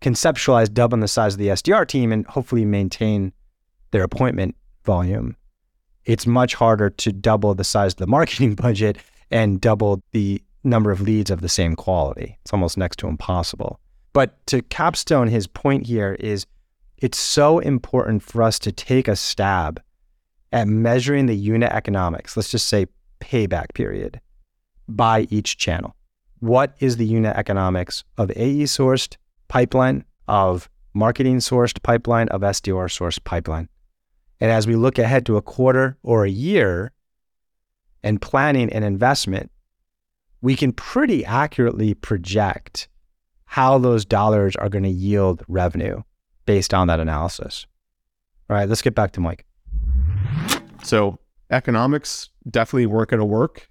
conceptualize 0.00 0.72
doubling 0.72 1.00
the 1.00 1.08
size 1.08 1.34
of 1.34 1.38
the 1.38 1.48
SDR 1.48 1.86
team 1.86 2.12
and 2.12 2.26
hopefully 2.26 2.64
maintain 2.64 3.32
their 3.92 4.02
appointment 4.02 4.56
volume. 4.84 5.36
It's 6.04 6.26
much 6.26 6.54
harder 6.54 6.90
to 6.90 7.12
double 7.12 7.54
the 7.54 7.64
size 7.64 7.92
of 7.92 7.98
the 7.98 8.06
marketing 8.06 8.54
budget 8.56 8.98
and 9.30 9.60
double 9.60 10.02
the 10.10 10.42
number 10.64 10.90
of 10.90 11.00
leads 11.00 11.30
of 11.30 11.40
the 11.40 11.48
same 11.48 11.76
quality. 11.76 12.38
It's 12.42 12.52
almost 12.52 12.78
next 12.78 12.98
to 12.98 13.08
impossible. 13.08 13.80
But 14.12 14.46
to 14.48 14.62
capstone 14.62 15.28
his 15.28 15.46
point 15.46 15.86
here 15.86 16.14
is 16.20 16.46
it's 16.98 17.18
so 17.18 17.58
important 17.58 18.22
for 18.22 18.42
us 18.42 18.58
to 18.60 18.72
take 18.72 19.08
a 19.08 19.16
stab 19.16 19.82
at 20.52 20.68
measuring 20.68 21.26
the 21.26 21.36
unit 21.36 21.72
economics, 21.72 22.36
let's 22.36 22.50
just 22.50 22.68
say 22.68 22.86
payback 23.20 23.74
period, 23.74 24.20
by 24.88 25.26
each 25.30 25.56
channel. 25.56 25.96
What 26.40 26.74
is 26.80 26.96
the 26.96 27.06
unit 27.06 27.36
economics 27.36 28.04
of 28.18 28.30
AE 28.32 28.64
sourced 28.64 29.16
pipeline, 29.48 30.04
of 30.28 30.68
marketing 30.92 31.38
sourced 31.38 31.82
pipeline, 31.82 32.28
of 32.28 32.42
SDR 32.42 32.86
sourced 32.86 33.22
pipeline? 33.24 33.68
And 34.40 34.50
as 34.50 34.66
we 34.66 34.74
look 34.74 34.98
ahead 34.98 35.24
to 35.26 35.36
a 35.36 35.42
quarter 35.42 35.96
or 36.02 36.24
a 36.24 36.30
year 36.30 36.90
and 38.02 38.20
planning 38.20 38.72
an 38.72 38.82
investment, 38.82 39.51
we 40.42 40.56
can 40.56 40.72
pretty 40.72 41.24
accurately 41.24 41.94
project 41.94 42.88
how 43.44 43.78
those 43.78 44.04
dollars 44.04 44.56
are 44.56 44.68
going 44.68 44.82
to 44.82 44.90
yield 44.90 45.42
revenue 45.48 46.02
based 46.46 46.74
on 46.74 46.88
that 46.88 47.00
analysis. 47.00 47.66
All 48.50 48.56
right, 48.56 48.68
let's 48.68 48.82
get 48.82 48.94
back 48.94 49.12
to 49.12 49.20
Mike. 49.20 49.46
So 50.82 51.18
economics 51.50 52.30
definitely 52.50 52.86
weren't 52.86 53.10
going 53.10 53.20
to 53.20 53.24
work. 53.24 53.68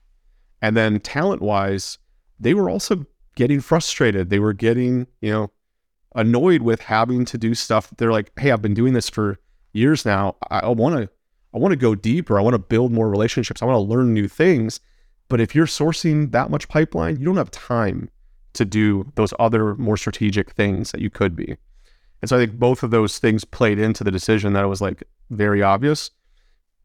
And 0.62 0.78
then 0.78 1.00
talent 1.00 1.42
wise, 1.42 1.98
they 2.40 2.54
were 2.54 2.70
also 2.70 3.06
getting 3.36 3.60
frustrated. 3.60 4.30
They 4.30 4.40
were 4.40 4.54
getting, 4.54 5.08
you 5.20 5.32
know, 5.32 5.52
annoyed 6.16 6.62
with 6.62 6.82
having 6.82 7.26
to 7.26 7.38
do 7.38 7.54
stuff. 7.54 7.92
They're 7.98 8.12
like, 8.12 8.32
hey, 8.40 8.52
I've 8.52 8.62
been 8.62 8.74
doing 8.74 8.94
this 8.94 9.10
for 9.10 9.40
years 9.74 10.06
now. 10.06 10.36
I 10.50 10.70
want 10.70 10.96
to, 10.96 11.10
I 11.54 11.58
want 11.58 11.72
to 11.72 11.78
go 11.78 11.96
deeper. 11.96 12.40
I 12.40 12.42
want 12.42 12.54
to 12.54 12.60
build 12.60 12.92
more 12.92 13.10
relationships. 13.10 13.62
I 13.62 13.66
want 13.66 13.76
to 13.76 13.94
learn 13.94 14.14
new 14.14 14.28
things. 14.28 14.80
But 15.32 15.42
if 15.42 15.56
you're 15.56 15.66
sourcing 15.66 16.32
that 16.32 16.52
much 16.52 16.68
pipeline, 16.68 17.18
you 17.18 17.26
don't 17.26 17.38
have 17.38 17.50
time 17.50 18.10
to 18.54 18.66
do 18.66 19.12
those 19.16 19.34
other 19.40 19.76
more 19.76 19.98
strategic 19.98 20.52
things 20.52 20.92
that 20.92 21.02
you 21.02 21.10
could 21.10 21.36
be. 21.36 21.56
And 22.22 22.30
so 22.30 22.38
I 22.38 22.40
think 22.46 22.60
both 22.60 22.84
of 22.84 22.92
those 22.92 23.18
things 23.18 23.44
played 23.46 23.80
into 23.80 24.04
the 24.04 24.12
decision 24.12 24.54
that 24.54 24.64
it 24.64 24.68
was 24.68 24.82
like 24.82 25.04
very 25.32 25.64
obvious 25.64 26.12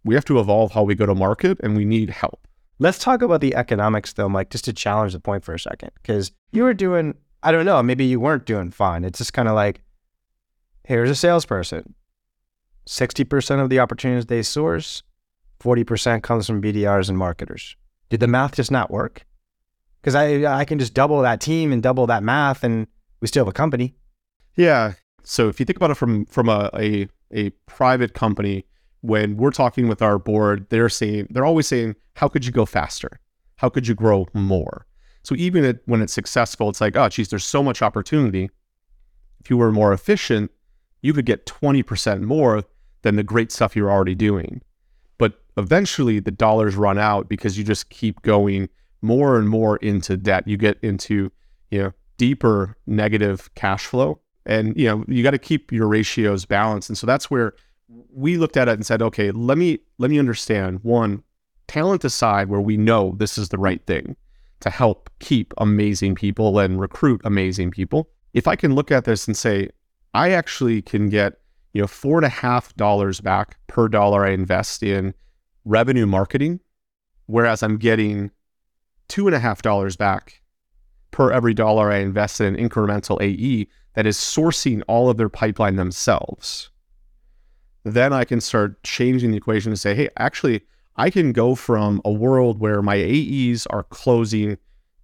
we 0.07 0.15
have 0.15 0.25
to 0.25 0.39
evolve 0.39 0.71
how 0.71 0.85
we 0.85 0.95
go 0.95 1.05
to 1.05 1.15
market 1.15 1.59
and 1.63 1.77
we 1.77 1.85
need 1.85 2.09
help. 2.09 2.47
Let's 2.79 2.99
talk 2.99 3.23
about 3.23 3.41
the 3.41 3.57
economics 3.57 4.13
though, 4.13 4.29
Mike, 4.29 4.51
just 4.51 4.65
to 4.67 4.73
challenge 4.73 5.13
the 5.13 5.21
point 5.21 5.45
for 5.45 5.53
a 5.53 5.59
second. 5.59 5.91
Because 6.01 6.31
you 6.53 6.63
were 6.63 6.75
doing, 6.75 7.15
I 7.43 7.51
don't 7.51 7.67
know, 7.67 7.83
maybe 7.83 8.05
you 8.05 8.21
weren't 8.21 8.47
doing 8.47 8.71
fine. 8.71 9.05
It's 9.05 9.19
just 9.19 9.33
kind 9.33 9.49
of 9.49 9.57
like, 9.57 9.83
here's 10.85 11.11
a 11.11 11.17
salesperson. 11.17 11.95
60% 12.87 13.61
of 13.61 13.69
the 13.69 13.81
opportunities 13.81 14.27
they 14.27 14.43
source, 14.43 15.03
40% 15.59 16.23
comes 16.23 16.47
from 16.47 16.63
BDRs 16.63 17.09
and 17.09 17.19
marketers. 17.19 17.77
Did 18.09 18.21
the 18.21 18.29
math 18.29 18.57
just 18.57 18.71
not 18.71 18.91
work? 18.91 19.27
Because 20.01 20.15
I, 20.15 20.45
I 20.61 20.65
can 20.65 20.79
just 20.79 20.95
double 20.95 21.21
that 21.23 21.41
team 21.41 21.73
and 21.73 21.83
double 21.83 22.07
that 22.07 22.23
math 22.23 22.63
and 22.63 22.87
we 23.21 23.29
still 23.29 23.45
have 23.45 23.51
a 23.51 23.53
company. 23.53 23.95
Yeah. 24.57 24.95
So 25.23 25.49
if 25.49 25.59
you 25.59 25.67
think 25.67 25.77
about 25.77 25.91
it 25.91 25.97
from 25.97 26.25
from 26.27 26.49
a, 26.49 26.71
a, 26.75 27.09
a 27.33 27.51
private 27.67 28.15
company, 28.15 28.65
when 29.01 29.37
we're 29.37 29.51
talking 29.51 29.89
with 29.89 30.03
our 30.03 30.19
board, 30.19 30.67
they're 30.71 30.89
saying 30.89 31.29
they're 31.31 31.45
always 31.45 31.67
saying, 31.67 31.97
"How 32.15 32.29
could 32.29 32.47
you 32.47 32.53
go 32.53 32.65
faster? 32.65 33.21
How 33.57 33.69
could 33.69 33.87
you 33.87 33.95
grow 33.95 34.27
more?" 34.35 34.87
So 35.23 35.35
even 35.35 35.65
it, 35.65 35.83
when 35.87 36.03
it's 36.03 36.13
successful, 36.13 36.69
it's 36.69 36.81
like, 36.81 36.97
"Oh, 36.97 37.09
geez, 37.09 37.29
there's 37.29 37.45
so 37.45 37.63
much 37.63 37.83
opportunity. 37.83 38.51
If 39.41 39.51
you 39.51 39.57
were 39.57 39.73
more 39.73 39.93
efficient, 39.93 40.51
you 41.03 41.13
could 41.13 41.27
get 41.27 41.47
20% 41.47 42.23
more 42.23 42.65
than 43.03 43.17
the 43.17 43.23
great 43.23 43.53
stuff 43.53 43.77
you're 43.77 43.91
already 43.91 44.15
doing." 44.15 44.63
Eventually, 45.57 46.21
the 46.21 46.31
dollars 46.31 46.77
run 46.77 46.99
out 46.99 47.29
because 47.29 47.57
you 47.57 47.65
just 47.65 47.89
keep 47.91 48.23
going 48.23 48.69
more 49.03 49.39
and 49.39 49.49
more 49.49 49.77
into 49.79 50.17
debt. 50.17 50.47
You 50.47 50.57
get 50.57 50.79
into 50.83 51.31
you 51.71 51.83
know 51.83 51.93
deeper 52.19 52.77
negative 52.87 53.55
cash 53.55 53.87
flow, 53.87 54.21
and 54.45 54.77
you 54.77 54.87
know 54.87 55.05
you 55.09 55.23
got 55.23 55.31
to 55.33 55.39
keep 55.39 55.73
your 55.73 55.89
ratios 55.89 56.45
balanced. 56.45 56.91
And 56.91 56.99
so 56.99 57.07
that's 57.07 57.31
where 57.31 57.55
we 58.13 58.37
looked 58.37 58.57
at 58.57 58.69
it 58.69 58.73
and 58.73 58.85
said, 58.85 59.03
okay, 59.03 59.31
let 59.31 59.59
me 59.59 59.79
let 59.99 60.11
me 60.11 60.19
understand 60.19 60.81
one 60.83 61.23
talent 61.67 62.05
aside 62.05 62.49
where 62.49 62.61
we 62.61 62.77
know 62.77 63.15
this 63.19 63.39
is 63.39 63.49
the 63.49 63.59
right 63.59 63.85
thing 63.87 64.17
to 64.61 64.71
help 64.71 65.11
keep 65.19 65.53
amazing 65.59 66.15
people 66.15 66.59
and 66.59 66.81
recruit 66.81 67.21
amazing 67.25 67.71
people. 67.71 68.09
If 68.33 68.47
I 68.47 68.57
can 68.57 68.75
look 68.75 68.91
at 68.91 69.05
this 69.05 69.27
and 69.27 69.37
say, 69.37 69.71
I 70.15 70.31
actually 70.31 70.83
can 70.83 71.09
get 71.09 71.35
you 71.73 71.83
know 71.83 71.87
four 71.87 72.19
and 72.19 72.27
a 72.27 72.31
half 72.31 72.75
dollars 72.77 73.21
back 73.21 73.59
per 73.67 73.89
dollar 73.89 74.25
I 74.25 74.31
invest 74.31 74.83
in 74.83 75.15
revenue 75.67 76.07
marketing, 76.07 76.61
whereas 77.27 77.63
I'm 77.63 77.77
getting 77.77 78.31
two 79.09 79.27
and 79.27 79.37
a 79.37 79.39
half 79.39 79.61
dollars 79.61 79.97
back 79.97 80.41
per 81.11 81.31
every 81.31 81.53
dollar 81.53 81.93
I 81.93 81.99
invest 81.99 82.41
in 82.41 82.57
incremental 82.57 83.21
AE 83.21 83.69
that 83.95 84.07
is 84.07 84.17
sourcing 84.17 84.83
all 84.89 85.11
of 85.11 85.19
their 85.19 85.29
pipeline 85.29 85.77
themselves 85.77 86.71
then 87.87 88.13
I 88.13 88.25
can 88.25 88.41
start 88.41 88.83
changing 88.83 89.31
the 89.31 89.37
equation 89.37 89.71
to 89.71 89.77
say, 89.77 89.95
hey, 89.95 90.09
actually, 90.17 90.63
I 90.97 91.09
can 91.09 91.33
go 91.33 91.55
from 91.55 92.01
a 92.05 92.11
world 92.11 92.59
where 92.59 92.83
my 92.83 92.97
AEs 92.97 93.65
are 93.67 93.85
closing 93.85 94.59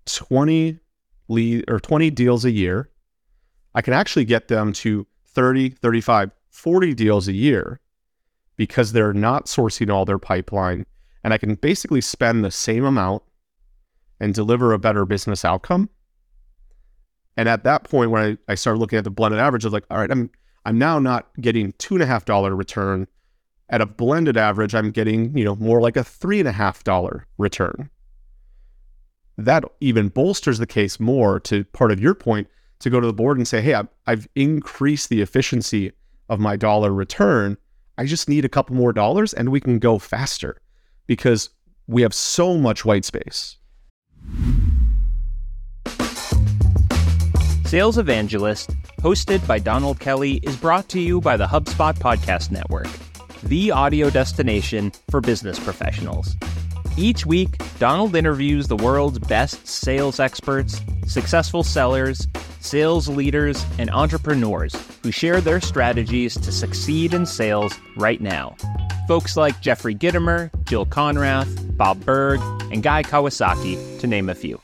20 0.06 0.80
lead 1.28 1.64
or 1.70 1.78
20 1.78 2.10
deals 2.10 2.44
a 2.44 2.50
year. 2.50 2.90
I 3.72 3.82
can 3.82 3.92
actually 3.94 4.24
get 4.24 4.48
them 4.48 4.72
to 4.74 5.06
30, 5.26 5.70
35, 5.70 6.32
40 6.50 6.94
deals 6.94 7.28
a 7.28 7.32
year 7.32 7.78
because 8.62 8.92
they're 8.92 9.12
not 9.12 9.46
sourcing 9.46 9.92
all 9.92 10.04
their 10.04 10.20
pipeline. 10.20 10.86
And 11.24 11.34
I 11.34 11.38
can 11.38 11.56
basically 11.56 12.00
spend 12.00 12.44
the 12.44 12.50
same 12.52 12.84
amount 12.84 13.24
and 14.20 14.32
deliver 14.32 14.72
a 14.72 14.78
better 14.78 15.04
business 15.04 15.44
outcome. 15.44 15.90
And 17.36 17.48
at 17.48 17.64
that 17.64 17.82
point, 17.82 18.12
when 18.12 18.22
I, 18.22 18.52
I 18.52 18.54
started 18.54 18.78
looking 18.78 18.98
at 18.98 19.02
the 19.02 19.10
blended 19.10 19.40
average, 19.40 19.64
I 19.64 19.66
was 19.66 19.72
like, 19.72 19.86
all 19.90 19.98
right, 19.98 20.12
I'm 20.12 20.30
I'm 20.64 20.78
now 20.78 21.00
not 21.00 21.28
getting 21.40 21.72
two 21.78 21.94
and 21.94 22.04
a 22.04 22.06
half 22.06 22.24
dollar 22.24 22.54
return. 22.54 23.08
At 23.68 23.80
a 23.80 23.86
blended 23.86 24.36
average, 24.36 24.76
I'm 24.76 24.92
getting, 24.92 25.36
you 25.36 25.44
know, 25.44 25.56
more 25.56 25.80
like 25.80 25.96
a 25.96 26.04
three 26.04 26.38
and 26.38 26.46
a 26.46 26.52
half 26.52 26.84
dollar 26.84 27.26
return. 27.38 27.90
That 29.38 29.64
even 29.80 30.08
bolsters 30.08 30.58
the 30.58 30.68
case 30.68 31.00
more 31.00 31.40
to 31.40 31.64
part 31.64 31.90
of 31.90 31.98
your 31.98 32.14
point 32.14 32.46
to 32.78 32.90
go 32.90 33.00
to 33.00 33.08
the 33.08 33.12
board 33.12 33.38
and 33.38 33.48
say, 33.48 33.60
hey, 33.60 33.74
I've, 33.74 33.88
I've 34.06 34.28
increased 34.36 35.08
the 35.08 35.20
efficiency 35.20 35.90
of 36.28 36.38
my 36.38 36.54
dollar 36.54 36.92
return. 36.92 37.56
I 37.98 38.06
just 38.06 38.28
need 38.28 38.44
a 38.44 38.48
couple 38.48 38.74
more 38.74 38.92
dollars 38.92 39.34
and 39.34 39.50
we 39.50 39.60
can 39.60 39.78
go 39.78 39.98
faster 39.98 40.60
because 41.06 41.50
we 41.86 42.02
have 42.02 42.14
so 42.14 42.56
much 42.56 42.84
white 42.84 43.04
space. 43.04 43.58
Sales 47.64 47.96
Evangelist, 47.96 48.70
hosted 49.00 49.46
by 49.46 49.58
Donald 49.58 49.98
Kelly, 49.98 50.34
is 50.42 50.56
brought 50.56 50.88
to 50.90 51.00
you 51.00 51.20
by 51.20 51.36
the 51.36 51.46
HubSpot 51.46 51.94
Podcast 51.94 52.50
Network, 52.50 52.88
the 53.42 53.70
audio 53.70 54.10
destination 54.10 54.92
for 55.10 55.20
business 55.20 55.58
professionals. 55.58 56.36
Each 56.98 57.24
week, 57.24 57.56
Donald 57.78 58.14
interviews 58.14 58.68
the 58.68 58.76
world's 58.76 59.18
best 59.18 59.66
sales 59.66 60.20
experts, 60.20 60.82
successful 61.06 61.62
sellers, 61.62 62.26
sales 62.64 63.08
leaders, 63.08 63.64
and 63.78 63.90
entrepreneurs 63.90 64.74
who 65.02 65.10
share 65.10 65.40
their 65.40 65.60
strategies 65.60 66.34
to 66.34 66.52
succeed 66.52 67.12
in 67.12 67.26
sales 67.26 67.74
right 67.96 68.20
now. 68.20 68.56
Folks 69.08 69.36
like 69.36 69.60
Jeffrey 69.60 69.94
Gitomer, 69.94 70.50
Jill 70.64 70.86
Konrath, 70.86 71.76
Bob 71.76 72.04
Burg, 72.04 72.40
and 72.72 72.82
Guy 72.82 73.02
Kawasaki, 73.02 74.00
to 74.00 74.06
name 74.06 74.28
a 74.28 74.34
few. 74.34 74.60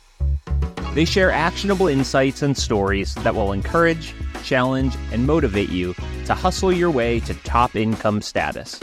They 0.95 1.05
share 1.05 1.31
actionable 1.31 1.88
insights 1.88 2.43
and 2.43 2.57
stories 2.57 3.14
that 3.17 3.35
will 3.35 3.52
encourage, 3.52 4.14
challenge, 4.43 4.95
and 5.12 5.26
motivate 5.26 5.69
you 5.69 5.95
to 6.26 6.35
hustle 6.35 6.73
your 6.73 6.90
way 6.90 7.21
to 7.21 7.35
top 7.35 7.76
income 7.76 8.23
status. 8.23 8.81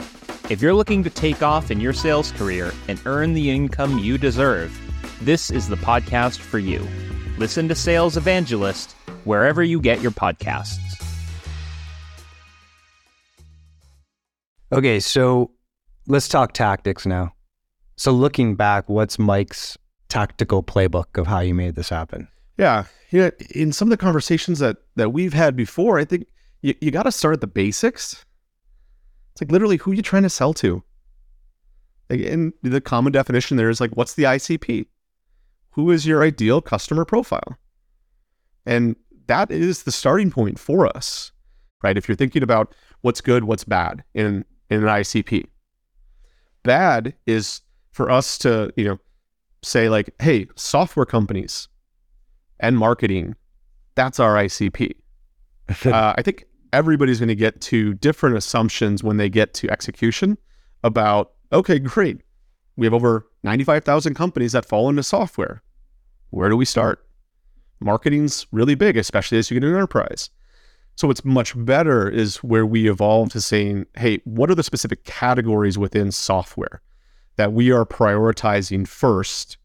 If 0.48 0.62
you're 0.62 0.74
looking 0.74 1.02
to 1.02 1.10
take 1.10 1.42
off 1.42 1.70
in 1.70 1.80
your 1.80 1.92
sales 1.92 2.30
career 2.32 2.72
and 2.86 3.00
earn 3.04 3.34
the 3.34 3.50
income 3.50 3.98
you 3.98 4.16
deserve, 4.16 4.78
this 5.20 5.50
is 5.50 5.68
the 5.68 5.76
podcast 5.76 6.38
for 6.38 6.58
you. 6.58 6.86
Listen 7.38 7.68
to 7.68 7.74
Sales 7.74 8.16
Evangelist 8.16 8.92
wherever 9.24 9.62
you 9.62 9.80
get 9.80 10.00
your 10.00 10.10
podcasts. 10.10 10.78
Okay, 14.72 14.98
so 15.00 15.50
let's 16.06 16.28
talk 16.28 16.52
tactics 16.52 17.06
now. 17.06 17.32
So, 17.96 18.10
looking 18.10 18.56
back, 18.56 18.88
what's 18.88 19.18
Mike's 19.18 19.76
tactical 20.08 20.62
playbook 20.62 21.18
of 21.18 21.26
how 21.26 21.40
you 21.40 21.54
made 21.54 21.74
this 21.74 21.88
happen? 21.88 22.28
Yeah. 22.58 22.84
Yeah. 23.10 23.30
In 23.54 23.72
some 23.72 23.88
of 23.88 23.90
the 23.90 23.96
conversations 23.96 24.58
that 24.58 24.78
that 24.96 25.10
we've 25.10 25.32
had 25.32 25.56
before, 25.56 25.98
I 25.98 26.04
think 26.04 26.26
you, 26.62 26.74
you 26.80 26.90
got 26.90 27.04
to 27.04 27.12
start 27.12 27.34
at 27.34 27.40
the 27.40 27.46
basics. 27.46 28.24
It's 29.32 29.42
like 29.42 29.52
literally 29.52 29.76
who 29.76 29.92
you 29.92 30.02
trying 30.02 30.22
to 30.22 30.30
sell 30.30 30.54
to. 30.54 30.82
And 32.08 32.52
the 32.62 32.80
common 32.80 33.12
definition 33.12 33.56
there 33.56 33.68
is 33.68 33.80
like, 33.80 33.90
what's 33.92 34.14
the 34.14 34.24
ICP? 34.24 34.86
Who 35.76 35.90
is 35.90 36.06
your 36.06 36.22
ideal 36.22 36.62
customer 36.62 37.04
profile? 37.04 37.58
And 38.64 38.96
that 39.26 39.50
is 39.50 39.82
the 39.82 39.92
starting 39.92 40.30
point 40.30 40.58
for 40.58 40.86
us, 40.96 41.32
right? 41.82 41.98
If 41.98 42.08
you're 42.08 42.16
thinking 42.16 42.42
about 42.42 42.74
what's 43.02 43.20
good, 43.20 43.44
what's 43.44 43.62
bad 43.62 44.02
in, 44.14 44.42
in 44.70 44.82
an 44.82 44.88
ICP, 44.88 45.44
bad 46.62 47.14
is 47.26 47.60
for 47.92 48.10
us 48.10 48.38
to, 48.38 48.72
you 48.76 48.84
know, 48.84 48.98
say 49.62 49.90
like, 49.90 50.08
hey, 50.18 50.46
software 50.56 51.04
companies 51.04 51.68
and 52.58 52.78
marketing, 52.78 53.36
that's 53.96 54.18
our 54.18 54.34
ICP. 54.34 54.94
uh, 55.84 56.14
I 56.16 56.22
think 56.22 56.46
everybody's 56.72 57.18
going 57.18 57.28
to 57.28 57.34
get 57.34 57.60
to 57.60 57.92
different 57.92 58.38
assumptions 58.38 59.04
when 59.04 59.18
they 59.18 59.28
get 59.28 59.52
to 59.54 59.70
execution 59.70 60.38
about, 60.82 61.32
okay, 61.52 61.78
great. 61.78 62.22
We 62.76 62.86
have 62.86 62.94
over 62.94 63.26
95,000 63.42 64.14
companies 64.14 64.52
that 64.52 64.64
fall 64.64 64.88
into 64.88 65.02
software. 65.02 65.62
Where 66.30 66.48
do 66.48 66.56
we 66.56 66.64
start? 66.64 67.04
Marketing's 67.80 68.46
really 68.52 68.74
big, 68.74 68.96
especially 68.96 69.38
as 69.38 69.50
you 69.50 69.58
get 69.58 69.66
an 69.66 69.74
enterprise. 69.74 70.30
So 70.96 71.08
what's 71.08 71.24
much 71.24 71.52
better 71.64 72.08
is 72.08 72.38
where 72.38 72.64
we 72.64 72.88
evolve 72.88 73.30
to 73.32 73.40
saying, 73.40 73.86
hey, 73.96 74.20
what 74.24 74.50
are 74.50 74.54
the 74.54 74.62
specific 74.62 75.04
categories 75.04 75.76
within 75.76 76.10
software 76.10 76.80
that 77.36 77.52
we 77.52 77.70
are 77.70 77.84
prioritizing 77.84 78.88
first 78.88 79.58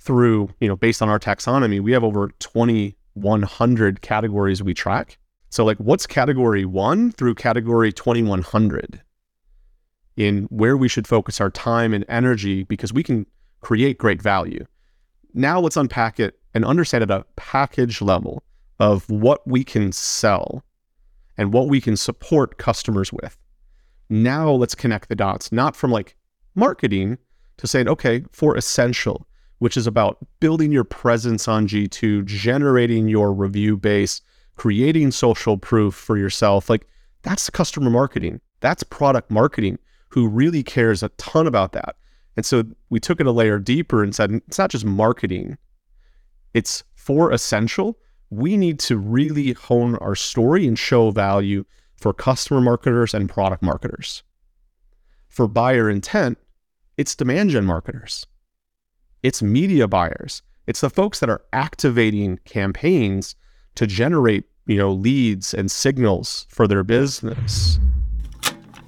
through, 0.00 0.48
you 0.60 0.68
know, 0.68 0.76
based 0.76 1.02
on 1.02 1.08
our 1.08 1.18
taxonomy, 1.18 1.80
we 1.80 1.92
have 1.92 2.04
over 2.04 2.30
2100 2.38 4.00
categories 4.00 4.62
we 4.62 4.72
track. 4.72 5.18
So 5.50 5.64
like 5.64 5.78
what's 5.78 6.06
category 6.06 6.64
1 6.64 7.12
through 7.12 7.34
category 7.34 7.92
2100 7.92 9.02
in 10.16 10.44
where 10.44 10.76
we 10.76 10.88
should 10.88 11.06
focus 11.06 11.40
our 11.40 11.50
time 11.50 11.92
and 11.92 12.04
energy 12.08 12.62
because 12.62 12.92
we 12.92 13.02
can 13.02 13.26
create 13.60 13.98
great 13.98 14.22
value. 14.22 14.64
Now 15.34 15.60
let's 15.60 15.76
unpack 15.76 16.18
it 16.20 16.38
and 16.54 16.64
understand 16.64 17.02
at 17.02 17.10
a 17.10 17.26
package 17.36 18.00
level 18.00 18.42
of 18.78 19.08
what 19.10 19.46
we 19.46 19.64
can 19.64 19.92
sell 19.92 20.64
and 21.36 21.52
what 21.52 21.68
we 21.68 21.80
can 21.80 21.96
support 21.96 22.58
customers 22.58 23.12
with. 23.12 23.36
Now 24.08 24.50
let's 24.50 24.74
connect 24.74 25.08
the 25.08 25.14
dots, 25.14 25.52
not 25.52 25.76
from 25.76 25.90
like 25.90 26.16
marketing 26.54 27.18
to 27.58 27.66
saying, 27.66 27.88
okay, 27.88 28.24
for 28.32 28.56
essential, 28.56 29.26
which 29.58 29.76
is 29.76 29.86
about 29.86 30.18
building 30.40 30.72
your 30.72 30.84
presence 30.84 31.48
on 31.48 31.66
G2, 31.66 32.24
generating 32.24 33.08
your 33.08 33.32
review 33.32 33.76
base, 33.76 34.20
creating 34.56 35.10
social 35.10 35.58
proof 35.58 35.94
for 35.94 36.16
yourself. 36.16 36.70
Like 36.70 36.86
that's 37.22 37.50
customer 37.50 37.90
marketing. 37.90 38.40
That's 38.60 38.82
product 38.82 39.30
marketing 39.30 39.78
who 40.08 40.28
really 40.28 40.62
cares 40.62 41.02
a 41.02 41.08
ton 41.10 41.46
about 41.46 41.72
that. 41.72 41.96
And 42.36 42.44
so 42.44 42.64
we 42.90 43.00
took 43.00 43.20
it 43.20 43.26
a 43.26 43.32
layer 43.32 43.58
deeper 43.58 44.02
and 44.02 44.14
said, 44.14 44.30
it's 44.46 44.58
not 44.58 44.70
just 44.70 44.84
marketing, 44.84 45.56
it's 46.54 46.84
for 46.94 47.32
essential. 47.32 47.98
We 48.30 48.56
need 48.56 48.78
to 48.80 48.96
really 48.98 49.52
hone 49.52 49.96
our 49.96 50.14
story 50.14 50.66
and 50.66 50.78
show 50.78 51.10
value 51.10 51.64
for 51.96 52.12
customer 52.12 52.60
marketers 52.60 53.14
and 53.14 53.28
product 53.28 53.62
marketers. 53.62 54.22
For 55.28 55.46
buyer 55.46 55.88
intent, 55.88 56.38
it's 56.96 57.14
demand 57.14 57.50
gen 57.50 57.64
marketers, 57.64 58.26
it's 59.22 59.42
media 59.42 59.86
buyers, 59.86 60.42
it's 60.66 60.80
the 60.80 60.90
folks 60.90 61.20
that 61.20 61.30
are 61.30 61.42
activating 61.52 62.38
campaigns 62.44 63.36
to 63.76 63.86
generate 63.86 64.44
you 64.66 64.76
know 64.76 64.92
leads 64.92 65.54
and 65.54 65.70
signals 65.70 66.46
for 66.48 66.66
their 66.66 66.82
business. 66.82 67.78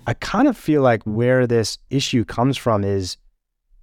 I 0.07 0.15
kind 0.15 0.49
of 0.49 0.57
feel 0.57 0.83
like 0.83 1.03
where 1.05 1.47
this 1.47 1.79
issue 1.91 2.25
comes 2.25 2.57
from 2.57 2.83
is 2.83 3.19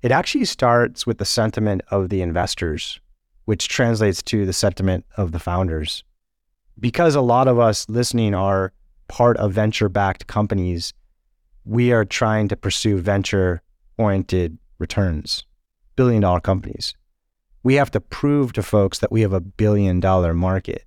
it 0.05 0.11
actually 0.11 0.45
starts 0.45 1.07
with 1.07 1.17
the 1.17 1.25
sentiment 1.25 1.81
of 1.89 2.09
the 2.09 2.21
investors 2.21 2.99
which 3.45 3.67
translates 3.67 4.21
to 4.21 4.45
the 4.45 4.53
sentiment 4.53 5.03
of 5.17 5.31
the 5.31 5.39
founders. 5.39 6.03
Because 6.79 7.15
a 7.15 7.21
lot 7.21 7.47
of 7.47 7.57
us 7.57 7.89
listening 7.89 8.35
are 8.35 8.71
part 9.07 9.35
of 9.37 9.53
venture 9.53 9.89
backed 9.89 10.27
companies, 10.27 10.93
we 11.63 11.91
are 11.91 12.05
trying 12.05 12.47
to 12.49 12.55
pursue 12.55 12.99
venture 12.99 13.63
oriented 13.97 14.59
returns, 14.77 15.43
billion 15.95 16.21
dollar 16.21 16.39
companies. 16.39 16.93
We 17.63 17.73
have 17.73 17.89
to 17.89 17.99
prove 17.99 18.53
to 18.53 18.61
folks 18.61 18.99
that 18.99 19.11
we 19.11 19.21
have 19.21 19.33
a 19.33 19.41
billion 19.41 19.99
dollar 19.99 20.35
market. 20.35 20.85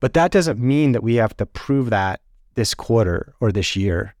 But 0.00 0.12
that 0.12 0.32
doesn't 0.32 0.58
mean 0.58 0.92
that 0.92 1.02
we 1.02 1.14
have 1.14 1.34
to 1.38 1.46
prove 1.46 1.88
that 1.88 2.20
this 2.56 2.74
quarter 2.74 3.32
or 3.40 3.52
this 3.52 3.74
year. 3.74 4.14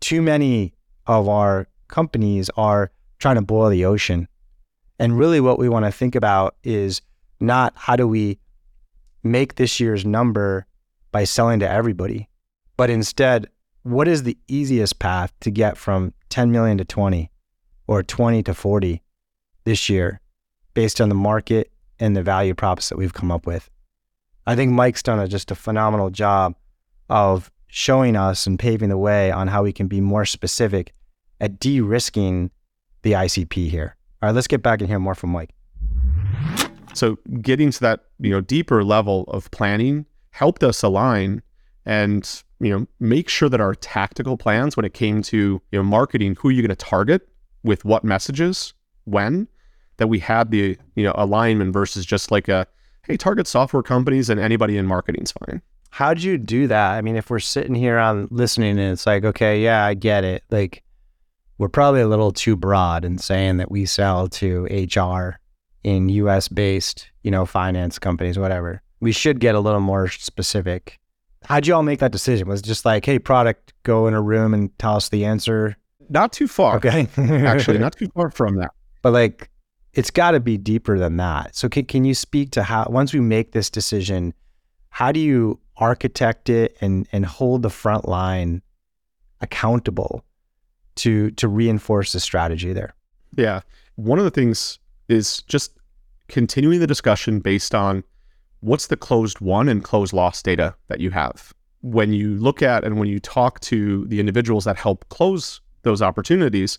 Too 0.00 0.20
many 0.20 0.74
of 1.06 1.28
our 1.28 1.68
companies 1.92 2.50
are 2.56 2.90
trying 3.20 3.36
to 3.36 3.42
boil 3.42 3.70
the 3.70 3.84
ocean 3.84 4.26
and 5.02 5.18
really, 5.18 5.40
what 5.40 5.58
we 5.58 5.68
want 5.68 5.84
to 5.84 5.90
think 5.90 6.14
about 6.14 6.54
is 6.62 7.02
not 7.40 7.72
how 7.74 7.96
do 7.96 8.06
we 8.06 8.38
make 9.24 9.56
this 9.56 9.80
year's 9.80 10.04
number 10.04 10.64
by 11.10 11.24
selling 11.24 11.58
to 11.58 11.68
everybody, 11.68 12.28
but 12.76 12.88
instead, 12.88 13.48
what 13.82 14.06
is 14.06 14.22
the 14.22 14.38
easiest 14.46 15.00
path 15.00 15.32
to 15.40 15.50
get 15.50 15.76
from 15.76 16.14
10 16.28 16.52
million 16.52 16.78
to 16.78 16.84
20 16.84 17.32
or 17.88 18.04
20 18.04 18.44
to 18.44 18.54
40 18.54 19.02
this 19.64 19.88
year 19.88 20.20
based 20.72 21.00
on 21.00 21.08
the 21.08 21.16
market 21.16 21.72
and 21.98 22.16
the 22.16 22.22
value 22.22 22.54
props 22.54 22.88
that 22.88 22.96
we've 22.96 23.12
come 23.12 23.32
up 23.32 23.44
with? 23.44 23.70
I 24.46 24.54
think 24.54 24.70
Mike's 24.70 25.02
done 25.02 25.18
a, 25.18 25.26
just 25.26 25.50
a 25.50 25.56
phenomenal 25.56 26.10
job 26.10 26.54
of 27.10 27.50
showing 27.66 28.14
us 28.14 28.46
and 28.46 28.56
paving 28.56 28.88
the 28.88 28.96
way 28.96 29.32
on 29.32 29.48
how 29.48 29.64
we 29.64 29.72
can 29.72 29.88
be 29.88 30.00
more 30.00 30.26
specific 30.26 30.92
at 31.42 31.60
de 31.60 31.80
risking 31.80 32.50
the 33.02 33.12
ICP 33.12 33.68
here. 33.68 33.96
All 34.22 34.28
right, 34.28 34.34
let's 34.34 34.46
get 34.46 34.62
back 34.62 34.80
and 34.80 34.88
hear 34.88 35.00
more 35.00 35.16
from 35.16 35.30
Mike. 35.30 35.50
So 36.94 37.18
getting 37.40 37.70
to 37.72 37.80
that, 37.80 38.04
you 38.20 38.30
know, 38.30 38.40
deeper 38.40 38.84
level 38.84 39.24
of 39.24 39.50
planning 39.50 40.06
helped 40.30 40.62
us 40.62 40.82
align 40.82 41.42
and, 41.84 42.42
you 42.60 42.70
know, 42.70 42.86
make 43.00 43.28
sure 43.28 43.48
that 43.48 43.60
our 43.60 43.74
tactical 43.74 44.36
plans 44.36 44.76
when 44.76 44.84
it 44.84 44.94
came 44.94 45.20
to, 45.22 45.36
you 45.36 45.78
know, 45.78 45.82
marketing, 45.82 46.36
who 46.38 46.48
are 46.48 46.50
you're 46.52 46.62
going 46.62 46.68
to 46.68 46.76
target 46.76 47.28
with 47.64 47.84
what 47.84 48.04
messages, 48.04 48.72
when, 49.04 49.48
that 49.96 50.06
we 50.06 50.20
had 50.20 50.52
the, 50.52 50.78
you 50.94 51.02
know, 51.02 51.12
alignment 51.16 51.72
versus 51.72 52.06
just 52.06 52.30
like 52.30 52.46
a, 52.46 52.66
hey, 53.04 53.16
target 53.16 53.48
software 53.48 53.82
companies 53.82 54.30
and 54.30 54.38
anybody 54.38 54.78
in 54.78 54.86
marketing's 54.86 55.32
fine. 55.32 55.60
How'd 55.90 56.22
you 56.22 56.38
do 56.38 56.68
that? 56.68 56.92
I 56.92 57.02
mean, 57.02 57.16
if 57.16 57.30
we're 57.30 57.40
sitting 57.40 57.74
here 57.74 57.98
on 57.98 58.28
listening 58.30 58.78
and 58.78 58.92
it's 58.92 59.06
like, 59.06 59.24
okay, 59.24 59.62
yeah, 59.62 59.84
I 59.84 59.94
get 59.94 60.22
it. 60.22 60.44
Like, 60.50 60.84
we're 61.62 61.68
probably 61.68 62.00
a 62.00 62.08
little 62.08 62.32
too 62.32 62.56
broad 62.56 63.04
in 63.04 63.18
saying 63.18 63.58
that 63.58 63.70
we 63.70 63.86
sell 63.86 64.26
to 64.26 64.64
HR 64.64 65.38
in 65.84 66.08
US 66.08 66.48
based, 66.48 67.08
you 67.22 67.30
know, 67.30 67.46
finance 67.46 68.00
companies, 68.00 68.36
whatever. 68.36 68.82
We 68.98 69.12
should 69.12 69.38
get 69.38 69.54
a 69.54 69.60
little 69.60 69.78
more 69.78 70.08
specific. 70.08 70.98
How'd 71.44 71.68
you 71.68 71.76
all 71.76 71.84
make 71.84 72.00
that 72.00 72.10
decision? 72.10 72.48
Was 72.48 72.62
it 72.62 72.64
just 72.64 72.84
like, 72.84 73.06
hey, 73.06 73.20
product, 73.20 73.74
go 73.84 74.08
in 74.08 74.14
a 74.14 74.20
room 74.20 74.54
and 74.54 74.76
tell 74.80 74.96
us 74.96 75.08
the 75.08 75.24
answer? 75.24 75.76
Not 76.08 76.32
too 76.32 76.48
far. 76.48 76.78
Okay. 76.78 77.06
Actually, 77.16 77.78
not 77.78 77.96
too 77.96 78.08
far 78.08 78.32
from 78.32 78.56
that. 78.56 78.72
But 79.00 79.12
like, 79.12 79.48
it's 79.92 80.10
got 80.10 80.32
to 80.32 80.40
be 80.40 80.58
deeper 80.58 80.98
than 80.98 81.16
that. 81.18 81.54
So, 81.54 81.68
can, 81.68 81.84
can 81.84 82.04
you 82.04 82.14
speak 82.14 82.50
to 82.52 82.64
how, 82.64 82.88
once 82.90 83.14
we 83.14 83.20
make 83.20 83.52
this 83.52 83.70
decision, 83.70 84.34
how 84.88 85.12
do 85.12 85.20
you 85.20 85.60
architect 85.76 86.48
it 86.50 86.76
and, 86.80 87.06
and 87.12 87.24
hold 87.24 87.62
the 87.62 87.70
front 87.70 88.08
line 88.08 88.62
accountable 89.40 90.24
to 90.96 91.30
to 91.32 91.48
reinforce 91.48 92.12
the 92.12 92.20
strategy 92.20 92.72
there. 92.72 92.94
Yeah. 93.36 93.60
One 93.96 94.18
of 94.18 94.24
the 94.24 94.30
things 94.30 94.78
is 95.08 95.42
just 95.42 95.78
continuing 96.28 96.80
the 96.80 96.86
discussion 96.86 97.40
based 97.40 97.74
on 97.74 98.04
what's 98.60 98.86
the 98.86 98.96
closed 98.96 99.40
won 99.40 99.68
and 99.68 99.82
closed 99.82 100.12
loss 100.12 100.42
data 100.42 100.74
that 100.88 101.00
you 101.00 101.10
have. 101.10 101.52
When 101.82 102.12
you 102.12 102.36
look 102.36 102.62
at 102.62 102.84
and 102.84 102.98
when 102.98 103.08
you 103.08 103.18
talk 103.18 103.60
to 103.60 104.06
the 104.06 104.20
individuals 104.20 104.64
that 104.64 104.76
help 104.76 105.08
close 105.08 105.60
those 105.82 106.00
opportunities, 106.00 106.78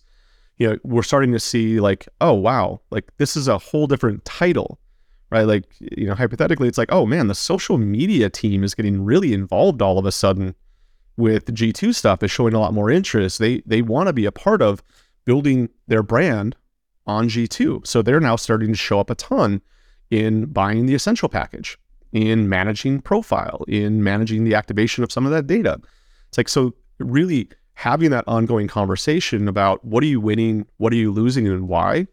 you 0.57 0.69
know, 0.69 0.77
we're 0.83 1.03
starting 1.03 1.33
to 1.33 1.39
see 1.39 1.79
like, 1.79 2.07
oh 2.21 2.33
wow, 2.33 2.79
like 2.89 3.11
this 3.17 3.35
is 3.35 3.47
a 3.47 3.57
whole 3.57 3.85
different 3.85 4.23
title, 4.23 4.79
right? 5.29 5.43
Like, 5.43 5.65
you 5.79 6.07
know, 6.07 6.15
hypothetically, 6.15 6.67
it's 6.67 6.77
like, 6.77 6.91
oh 6.91 7.05
man, 7.05 7.27
the 7.27 7.35
social 7.35 7.77
media 7.77 8.29
team 8.29 8.63
is 8.63 8.73
getting 8.73 9.03
really 9.03 9.33
involved 9.33 9.81
all 9.81 9.99
of 9.99 10.05
a 10.05 10.11
sudden 10.11 10.55
with 11.17 11.45
G2 11.53 11.93
stuff 11.93 12.23
is 12.23 12.31
showing 12.31 12.53
a 12.53 12.59
lot 12.59 12.73
more 12.73 12.89
interest. 12.89 13.39
They 13.39 13.61
they 13.65 13.81
want 13.81 14.07
to 14.07 14.13
be 14.13 14.25
a 14.25 14.31
part 14.31 14.61
of 14.61 14.83
building 15.25 15.69
their 15.87 16.03
brand 16.03 16.55
on 17.05 17.29
G2. 17.29 17.85
So 17.85 18.01
they're 18.01 18.19
now 18.19 18.35
starting 18.35 18.69
to 18.69 18.77
show 18.77 18.99
up 18.99 19.09
a 19.09 19.15
ton 19.15 19.61
in 20.09 20.45
buying 20.45 20.85
the 20.85 20.95
essential 20.95 21.29
package, 21.29 21.77
in 22.11 22.47
managing 22.49 23.01
profile, 23.01 23.63
in 23.67 24.03
managing 24.03 24.43
the 24.43 24.55
activation 24.55 25.03
of 25.03 25.11
some 25.11 25.25
of 25.25 25.31
that 25.31 25.47
data. 25.47 25.79
It's 26.29 26.37
like 26.37 26.49
so 26.49 26.73
really 26.99 27.49
having 27.75 28.11
that 28.11 28.23
ongoing 28.27 28.67
conversation 28.67 29.47
about 29.47 29.83
what 29.83 30.03
are 30.03 30.07
you 30.07 30.21
winning, 30.21 30.65
what 30.77 30.93
are 30.93 30.97
you 30.97 31.11
losing 31.11 31.47
and 31.47 31.67
why 31.67 32.07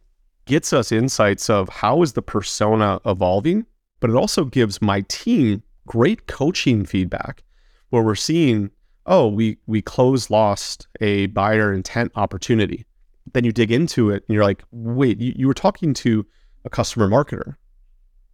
gets 0.46 0.72
us 0.72 0.90
insights 0.90 1.48
of 1.50 1.68
how 1.68 2.02
is 2.02 2.14
the 2.14 2.22
persona 2.22 3.00
evolving, 3.06 3.66
but 4.00 4.10
it 4.10 4.16
also 4.16 4.44
gives 4.44 4.82
my 4.82 5.02
team 5.02 5.62
great 5.86 6.26
coaching 6.26 6.84
feedback 6.84 7.42
where 7.90 8.02
we're 8.02 8.14
seeing 8.14 8.70
oh, 9.10 9.26
we 9.26 9.58
we 9.66 9.82
close 9.82 10.30
lost 10.30 10.86
a 11.00 11.26
buyer 11.26 11.74
intent 11.74 12.12
opportunity. 12.14 12.86
Then 13.34 13.44
you 13.44 13.52
dig 13.52 13.70
into 13.70 14.08
it 14.10 14.24
and 14.26 14.34
you're 14.34 14.44
like, 14.44 14.62
wait, 14.70 15.20
you, 15.20 15.34
you 15.36 15.46
were 15.46 15.54
talking 15.54 15.92
to 15.94 16.24
a 16.64 16.70
customer 16.70 17.08
marketer. 17.08 17.56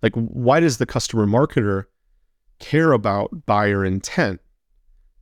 Like, 0.02 0.14
why 0.14 0.60
does 0.60 0.76
the 0.76 0.86
customer 0.86 1.26
marketer 1.26 1.86
care 2.60 2.92
about 2.92 3.46
buyer 3.46 3.84
intent? 3.84 4.40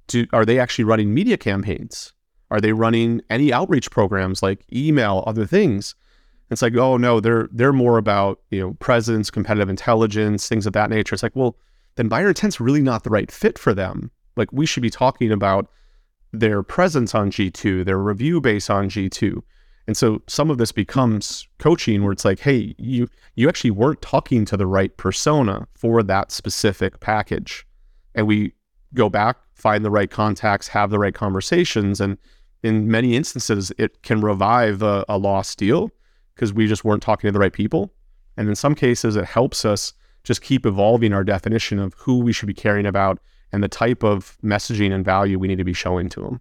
Do, 0.09 0.27
are 0.33 0.45
they 0.45 0.59
actually 0.59 0.85
running 0.85 1.15
media 1.15 1.39
campaigns? 1.39 2.13
Are 2.51 2.61
they 2.61 2.73
running 2.73 3.23
any 3.31 3.53
outreach 3.53 3.91
programs 3.91 4.43
like 4.43 4.65
email, 4.73 5.25
other 5.27 5.47
things? 5.47 5.95
It's 6.51 6.63
like, 6.63 6.77
oh 6.77 6.97
no, 6.97 7.21
they're 7.21 7.49
they're 7.53 7.73
more 7.73 7.97
about 7.97 8.41
you 8.51 8.61
know 8.61 8.75
presence, 8.75 9.31
competitive 9.31 9.71
intelligence, 9.71 10.49
things 10.49 10.67
of 10.67 10.73
that 10.73 10.91
nature. 10.91 11.15
It's 11.15 11.23
like, 11.23 11.37
well, 11.37 11.57
then 11.95 12.09
buyer 12.09 12.29
intent's 12.29 12.61
really 12.61 12.83
not 12.83 13.05
the 13.05 13.11
right 13.11 13.31
fit 13.31 13.57
for 13.57 13.73
them. 13.73 14.11
Like 14.37 14.53
we 14.53 14.67
should 14.67 14.83
be 14.83 14.91
talking 14.91 15.33
about 15.33 15.69
their 16.33 16.63
presence 16.63 17.15
on 17.15 17.31
G2, 17.31 17.85
their 17.85 17.99
review 17.99 18.41
base 18.41 18.69
on 18.69 18.89
G2. 18.89 19.41
And 19.87 19.97
so 19.97 20.23
some 20.27 20.51
of 20.51 20.59
this 20.59 20.73
becomes 20.73 21.47
coaching 21.59 22.03
where 22.03 22.13
it's 22.13 22.25
like, 22.25 22.41
hey, 22.41 22.75
you 22.79 23.09
you 23.35 23.49
actually 23.49 23.71
weren't 23.71 24.01
talking 24.01 24.45
to 24.47 24.57
the 24.57 24.67
right 24.67 24.97
persona 24.97 25.69
for 25.75 26.03
that 26.03 26.33
specific 26.33 27.01
package. 27.01 27.67
And 28.15 28.27
we 28.27 28.53
go 28.95 29.09
back, 29.09 29.37
find 29.55 29.85
the 29.85 29.91
right 29.91 30.11
contacts, 30.11 30.69
have 30.69 30.91
the 30.91 30.99
right 30.99 31.15
conversations. 31.15 32.01
And 32.01 32.17
in 32.63 32.91
many 32.91 33.15
instances, 33.15 33.73
it 33.77 34.03
can 34.03 34.21
revive 34.21 34.83
a, 34.83 35.05
a 35.09 35.19
lost 35.19 35.59
deal 35.59 35.91
because 36.35 36.53
we 36.53 36.67
just 36.67 36.85
weren't 36.85 37.03
talking 37.03 37.29
to 37.29 37.33
the 37.33 37.39
right 37.39 37.53
people. 37.53 37.93
And 38.37 38.49
in 38.49 38.55
some 38.55 38.75
cases, 38.75 39.17
it 39.17 39.27
helps 39.27 39.65
us 39.65 39.93
just 40.23 40.41
keep 40.41 40.65
evolving 40.65 41.13
our 41.13 41.25
definition 41.25 41.79
of 41.79 41.95
who 41.95 42.21
we 42.21 42.33
should 42.33 42.47
be 42.47 42.55
caring 42.55 42.87
about 42.87 43.19
and 43.55 43.63
the 43.63 43.69
type 43.69 44.03
of 44.03 44.37
messaging 44.43 44.93
and 44.93 45.05
value 45.05 45.39
we 45.39 45.47
need 45.47 45.59
to 45.59 45.65
be 45.65 45.73
showing 45.73 46.09
to 46.09 46.21
them. 46.21 46.41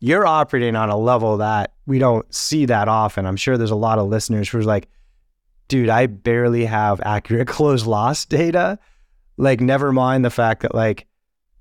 You're 0.00 0.26
operating 0.26 0.74
on 0.74 0.90
a 0.90 0.96
level 0.96 1.36
that 1.36 1.74
we 1.86 2.00
don't 2.00 2.32
see 2.34 2.66
that 2.66 2.88
often. 2.88 3.26
I'm 3.26 3.36
sure 3.36 3.56
there's 3.56 3.70
a 3.70 3.76
lot 3.76 3.98
of 3.98 4.08
listeners 4.08 4.48
who's 4.48 4.66
like, 4.66 4.88
dude, 5.68 5.88
I 5.88 6.06
barely 6.06 6.64
have 6.64 7.00
accurate 7.04 7.46
close 7.58 7.86
loss 7.86 8.24
data. 8.24 8.78
Like, 9.36 9.60
never 9.60 9.92
mind 9.92 10.24
the 10.24 10.30
fact 10.30 10.62
that, 10.62 10.74
like, 10.74 11.06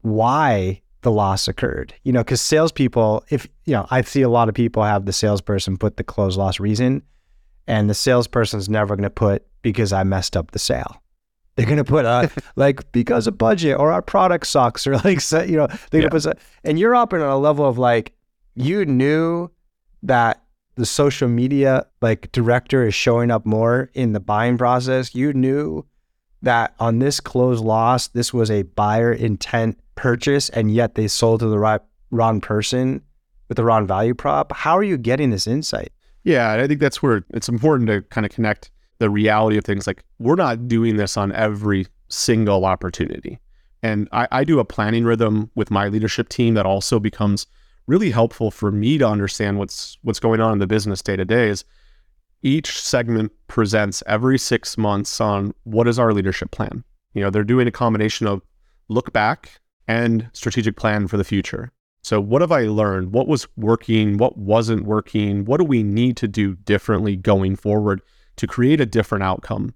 why 0.02 0.82
the 1.02 1.12
loss 1.12 1.48
occurred. 1.48 1.94
You 2.04 2.12
know, 2.12 2.22
because 2.22 2.42
salespeople, 2.42 3.24
if, 3.30 3.48
you 3.66 3.74
know, 3.74 3.86
I 3.92 4.02
see 4.02 4.24
a 4.24 4.30
lot 4.30 4.50
of 4.50 4.56
people 4.56 4.84
have 4.84 5.06
the 5.06 5.14
salesperson 5.14 5.78
put 5.78 5.98
the 5.98 6.04
close 6.04 6.38
loss 6.38 6.60
reason, 6.60 7.04
and 7.68 7.88
the 7.88 7.94
salesperson's 7.94 8.68
never 8.68 8.96
going 8.96 9.04
to 9.04 9.12
put 9.12 9.46
because 9.62 9.94
I 9.94 10.04
messed 10.04 10.36
up 10.36 10.52
the 10.52 10.60
sale. 10.60 11.02
They're 11.58 11.66
gonna 11.66 11.84
put 11.84 12.06
uh, 12.06 12.30
like 12.56 12.90
because 12.94 13.28
of 13.28 13.38
budget 13.38 13.78
or 13.78 13.92
our 13.92 14.02
product 14.02 14.48
sucks 14.48 14.88
or 14.88 14.98
like 15.00 15.20
so, 15.20 15.42
you 15.42 15.58
know 15.58 15.68
they're 15.92 16.02
yeah. 16.02 16.10
gonna 16.10 16.22
put 16.22 16.40
and 16.64 16.80
you're 16.80 16.96
operating 16.96 17.28
on 17.28 17.34
a 17.34 17.38
level 17.38 17.66
of 17.66 17.78
like 17.78 18.14
you 18.56 18.86
knew 18.86 19.52
that 20.04 20.42
the 20.76 20.86
social 20.86 21.28
media 21.28 21.86
like 22.02 22.32
director 22.32 22.86
is 22.86 22.94
showing 22.94 23.32
up 23.32 23.46
more 23.46 23.90
in 23.94 24.14
the 24.14 24.20
buying 24.20 24.58
process. 24.58 25.14
You 25.14 25.34
knew 25.34 25.86
that 26.44 26.76
on 26.80 27.00
this 27.00 27.20
closed 27.20 27.64
loss, 27.64 28.08
this 28.10 28.34
was 28.34 28.50
a 28.52 28.62
buyer 28.62 29.12
intent 29.12 29.80
purchase, 29.96 30.50
and 30.50 30.72
yet 30.72 30.96
they 30.96 31.08
sold 31.08 31.40
to 31.42 31.48
the 31.48 31.60
right 31.60 31.82
wrong 32.12 32.40
person 32.40 33.02
with 33.50 33.58
the 33.58 33.64
wrong 33.64 33.88
value 33.88 34.14
prop. 34.14 34.54
How 34.54 34.78
are 34.78 34.84
you 34.84 34.98
getting 34.98 35.32
this 35.32 35.48
insight? 35.48 35.92
Yeah, 36.24 36.54
I 36.54 36.68
think 36.68 36.80
that's 36.80 37.02
where 37.02 37.24
it's 37.32 37.50
important 37.50 37.90
to 37.90 38.02
kind 38.04 38.26
of 38.26 38.32
connect 38.32 38.70
the 39.00 39.10
reality 39.10 39.58
of 39.58 39.64
things. 39.64 39.88
Like 39.88 40.04
we're 40.20 40.36
not 40.36 40.68
doing 40.68 40.98
this 40.98 41.18
on 41.18 41.32
every 41.32 41.88
single 42.10 42.66
opportunity. 42.66 43.40
And 43.84 44.08
I, 44.12 44.28
I 44.32 44.44
do 44.44 44.60
a 44.60 44.66
planning 44.66 45.06
rhythm 45.06 45.52
with 45.56 45.72
my 45.72 45.88
leadership 45.88 46.30
team 46.30 46.56
that 46.56 46.66
also 46.66 47.00
becomes 47.00 47.46
really 47.86 48.12
helpful 48.12 48.52
for 48.52 48.72
me 48.72 48.98
to 48.98 49.08
understand 49.08 49.60
what's 49.60 49.98
what's 50.02 50.20
going 50.20 50.42
on 50.42 50.54
in 50.54 50.60
the 50.60 50.68
business 50.68 51.02
day 51.02 51.16
to 51.16 51.26
day 51.26 51.50
is 51.50 51.64
each 52.44 52.80
segment 52.80 53.32
presents 53.48 54.04
every 54.06 54.38
six 54.38 54.78
months 54.78 55.20
on 55.20 55.54
what 55.64 55.88
is 55.88 55.98
our 55.98 56.14
leadership 56.14 56.52
plan. 56.52 56.84
You 57.14 57.22
know, 57.22 57.30
they're 57.30 57.44
doing 57.44 57.68
a 57.68 57.72
combination 57.72 58.28
of 58.28 58.42
look 58.90 59.12
back 59.12 59.60
and 59.88 60.30
strategic 60.34 60.76
plan 60.76 61.08
for 61.08 61.18
the 61.18 61.24
future. 61.24 61.72
So, 62.04 62.22
what 62.22 62.42
have 62.42 62.52
I 62.52 62.68
learned? 62.68 63.12
What 63.12 63.28
was 63.28 63.48
working? 63.58 64.18
What 64.18 64.38
wasn't 64.38 64.86
working? 64.86 65.46
What 65.46 65.58
do 65.58 65.66
we 65.66 65.84
need 65.84 66.16
to 66.18 66.28
do 66.28 66.56
differently 66.56 67.16
going 67.16 67.56
forward 67.56 68.02
to 68.38 68.48
create 68.48 68.82
a 68.82 68.86
different 68.86 69.24
outcome? 69.24 69.74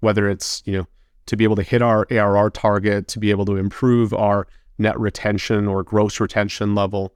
Whether 0.00 0.28
it's, 0.28 0.62
you 0.64 0.78
know, 0.78 0.86
to 1.26 1.36
be 1.36 1.44
able 1.44 1.56
to 1.56 1.62
hit 1.62 1.82
our 1.82 2.06
ARR 2.10 2.50
target, 2.50 3.08
to 3.08 3.18
be 3.18 3.30
able 3.30 3.44
to 3.46 3.56
improve 3.56 4.14
our 4.14 4.46
net 4.78 4.98
retention 4.98 5.66
or 5.66 5.82
gross 5.82 6.20
retention 6.20 6.74
level, 6.74 7.14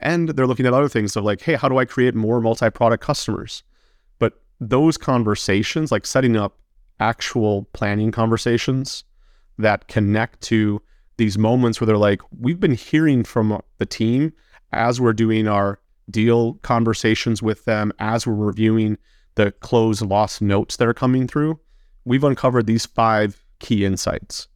and 0.00 0.30
they're 0.30 0.46
looking 0.46 0.66
at 0.66 0.74
other 0.74 0.88
things 0.88 1.16
of 1.16 1.24
like, 1.24 1.40
hey, 1.40 1.54
how 1.54 1.68
do 1.68 1.78
I 1.78 1.84
create 1.84 2.14
more 2.14 2.40
multi 2.40 2.70
product 2.70 3.02
customers? 3.02 3.62
But 4.18 4.40
those 4.60 4.96
conversations, 4.96 5.92
like 5.92 6.06
setting 6.06 6.36
up 6.36 6.58
actual 7.00 7.68
planning 7.72 8.10
conversations 8.10 9.04
that 9.58 9.88
connect 9.88 10.40
to 10.42 10.80
these 11.16 11.38
moments 11.38 11.80
where 11.80 11.86
they're 11.86 11.96
like, 11.96 12.20
we've 12.38 12.60
been 12.60 12.74
hearing 12.74 13.24
from 13.24 13.60
the 13.78 13.86
team 13.86 14.32
as 14.72 15.00
we're 15.00 15.12
doing 15.12 15.46
our 15.46 15.80
deal 16.10 16.54
conversations 16.62 17.42
with 17.42 17.64
them, 17.64 17.92
as 17.98 18.26
we're 18.26 18.34
reviewing 18.34 18.98
the 19.34 19.52
close 19.52 20.02
loss 20.02 20.40
notes 20.40 20.76
that 20.76 20.88
are 20.88 20.94
coming 20.94 21.26
through. 21.26 21.58
We've 22.04 22.24
uncovered 22.24 22.66
these 22.66 22.86
five 22.86 23.42
key 23.60 23.84
insights 23.84 24.48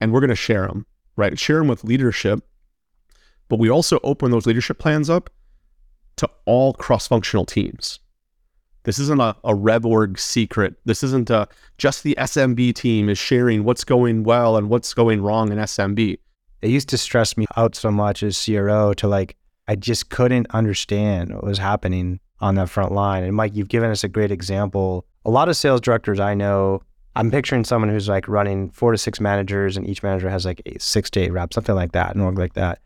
and 0.00 0.12
we're 0.12 0.20
going 0.20 0.30
to 0.30 0.36
share 0.36 0.66
them, 0.66 0.86
right? 1.16 1.38
Share 1.38 1.58
them 1.58 1.68
with 1.68 1.84
leadership 1.84 2.42
but 3.48 3.58
we 3.58 3.70
also 3.70 4.00
open 4.02 4.30
those 4.30 4.46
leadership 4.46 4.78
plans 4.78 5.08
up 5.08 5.30
to 6.16 6.28
all 6.44 6.72
cross 6.74 7.06
functional 7.06 7.44
teams. 7.44 8.00
This 8.84 8.98
isn't 8.98 9.20
a, 9.20 9.36
a 9.44 9.52
RevOrg 9.54 10.18
secret. 10.18 10.74
This 10.84 11.02
isn't 11.02 11.30
a, 11.30 11.48
just 11.76 12.02
the 12.02 12.16
SMB 12.18 12.74
team 12.74 13.08
is 13.08 13.18
sharing 13.18 13.64
what's 13.64 13.84
going 13.84 14.22
well 14.22 14.56
and 14.56 14.68
what's 14.68 14.94
going 14.94 15.22
wrong 15.22 15.50
in 15.50 15.58
SMB. 15.58 16.18
It 16.62 16.70
used 16.70 16.88
to 16.90 16.98
stress 16.98 17.36
me 17.36 17.46
out 17.56 17.74
so 17.74 17.90
much 17.90 18.22
as 18.22 18.42
CRO 18.42 18.94
to 18.94 19.08
like, 19.08 19.36
I 19.68 19.74
just 19.74 20.08
couldn't 20.10 20.46
understand 20.50 21.34
what 21.34 21.44
was 21.44 21.58
happening 21.58 22.20
on 22.40 22.54
that 22.56 22.68
front 22.68 22.92
line. 22.92 23.24
And 23.24 23.34
Mike, 23.34 23.54
you've 23.54 23.68
given 23.68 23.90
us 23.90 24.04
a 24.04 24.08
great 24.08 24.30
example. 24.30 25.06
A 25.24 25.30
lot 25.30 25.48
of 25.48 25.56
sales 25.56 25.80
directors 25.80 26.20
I 26.20 26.34
know, 26.34 26.82
I'm 27.14 27.30
picturing 27.30 27.64
someone 27.64 27.90
who's 27.90 28.08
like 28.08 28.28
running 28.28 28.70
four 28.70 28.92
to 28.92 28.98
six 28.98 29.20
managers, 29.20 29.76
and 29.76 29.88
each 29.88 30.02
manager 30.02 30.28
has 30.28 30.44
like 30.44 30.60
eight, 30.66 30.82
six 30.82 31.10
to 31.10 31.20
eight 31.20 31.32
reps, 31.32 31.54
something 31.54 31.74
like 31.74 31.92
that, 31.92 32.14
an 32.14 32.20
org 32.20 32.38
like 32.38 32.54
that 32.54 32.80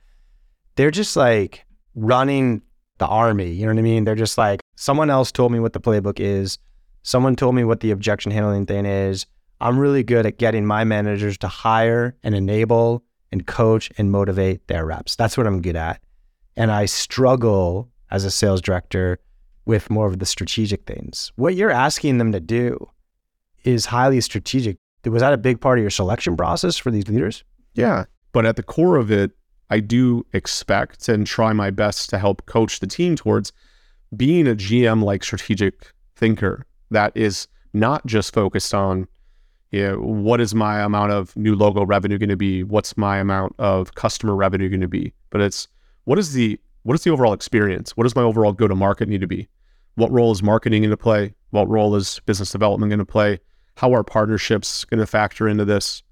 they're 0.80 0.90
just 0.90 1.14
like 1.14 1.66
running 1.94 2.62
the 2.96 3.06
army. 3.06 3.50
You 3.50 3.66
know 3.66 3.72
what 3.74 3.78
I 3.78 3.82
mean? 3.82 4.04
They're 4.04 4.14
just 4.14 4.38
like, 4.38 4.60
someone 4.76 5.10
else 5.10 5.30
told 5.30 5.52
me 5.52 5.60
what 5.60 5.74
the 5.74 5.80
playbook 5.80 6.20
is. 6.20 6.58
Someone 7.02 7.36
told 7.36 7.54
me 7.54 7.64
what 7.64 7.80
the 7.80 7.90
objection 7.90 8.32
handling 8.32 8.64
thing 8.64 8.86
is. 8.86 9.26
I'm 9.60 9.78
really 9.78 10.02
good 10.02 10.24
at 10.24 10.38
getting 10.38 10.64
my 10.64 10.84
managers 10.84 11.36
to 11.38 11.48
hire 11.48 12.16
and 12.22 12.34
enable 12.34 13.04
and 13.30 13.46
coach 13.46 13.90
and 13.98 14.10
motivate 14.10 14.66
their 14.68 14.86
reps. 14.86 15.16
That's 15.16 15.36
what 15.36 15.46
I'm 15.46 15.60
good 15.60 15.76
at. 15.76 16.00
And 16.56 16.70
I 16.70 16.86
struggle 16.86 17.90
as 18.10 18.24
a 18.24 18.30
sales 18.30 18.60
director 18.60 19.18
with 19.66 19.90
more 19.90 20.06
of 20.06 20.18
the 20.18 20.26
strategic 20.26 20.84
things. 20.86 21.32
What 21.36 21.54
you're 21.54 21.70
asking 21.70 22.18
them 22.18 22.32
to 22.32 22.40
do 22.40 22.88
is 23.64 23.86
highly 23.86 24.20
strategic. 24.20 24.78
Was 25.04 25.20
that 25.20 25.32
a 25.32 25.38
big 25.38 25.60
part 25.60 25.78
of 25.78 25.82
your 25.82 25.90
selection 25.90 26.36
process 26.36 26.76
for 26.76 26.90
these 26.90 27.08
leaders? 27.08 27.44
Yeah. 27.74 28.04
But 28.32 28.46
at 28.46 28.56
the 28.56 28.62
core 28.62 28.96
of 28.96 29.10
it, 29.10 29.32
I 29.70 29.80
do 29.80 30.26
expect 30.32 31.08
and 31.08 31.26
try 31.26 31.52
my 31.52 31.70
best 31.70 32.10
to 32.10 32.18
help 32.18 32.46
coach 32.46 32.80
the 32.80 32.86
team 32.86 33.16
towards 33.16 33.52
being 34.16 34.48
a 34.48 34.54
GM 34.54 35.02
like 35.02 35.22
strategic 35.22 35.92
thinker 36.16 36.66
that 36.90 37.12
is 37.16 37.46
not 37.72 38.04
just 38.04 38.34
focused 38.34 38.74
on 38.74 39.06
you 39.70 39.82
know, 39.82 39.98
what 39.98 40.40
is 40.40 40.54
my 40.54 40.80
amount 40.80 41.12
of 41.12 41.36
new 41.36 41.54
logo 41.54 41.84
revenue 41.84 42.18
going 42.18 42.28
to 42.28 42.36
be? 42.36 42.64
What's 42.64 42.96
my 42.96 43.18
amount 43.18 43.54
of 43.58 43.94
customer 43.94 44.34
revenue 44.34 44.68
going 44.68 44.80
to 44.80 44.88
be? 44.88 45.12
But 45.30 45.40
it's 45.40 45.68
what 46.04 46.18
is 46.18 46.32
the 46.32 46.58
what 46.82 46.94
is 46.94 47.04
the 47.04 47.10
overall 47.10 47.32
experience? 47.32 47.96
What 47.96 48.04
does 48.04 48.16
my 48.16 48.22
overall 48.22 48.52
go 48.52 48.68
to 48.68 48.74
market 48.74 49.08
need 49.08 49.20
to 49.20 49.26
be? 49.26 49.48
What 49.94 50.10
role 50.10 50.32
is 50.32 50.42
marketing 50.42 50.82
going 50.82 50.90
to 50.90 50.96
play? 50.96 51.34
What 51.50 51.68
role 51.68 51.94
is 51.96 52.20
business 52.26 52.52
development 52.52 52.90
going 52.90 53.00
to 53.00 53.04
play? 53.04 53.40
How 53.76 53.92
are 53.94 54.04
partnerships 54.04 54.84
going 54.84 55.00
to 55.00 55.06
factor 55.06 55.48
into 55.48 55.64
this 55.64 56.02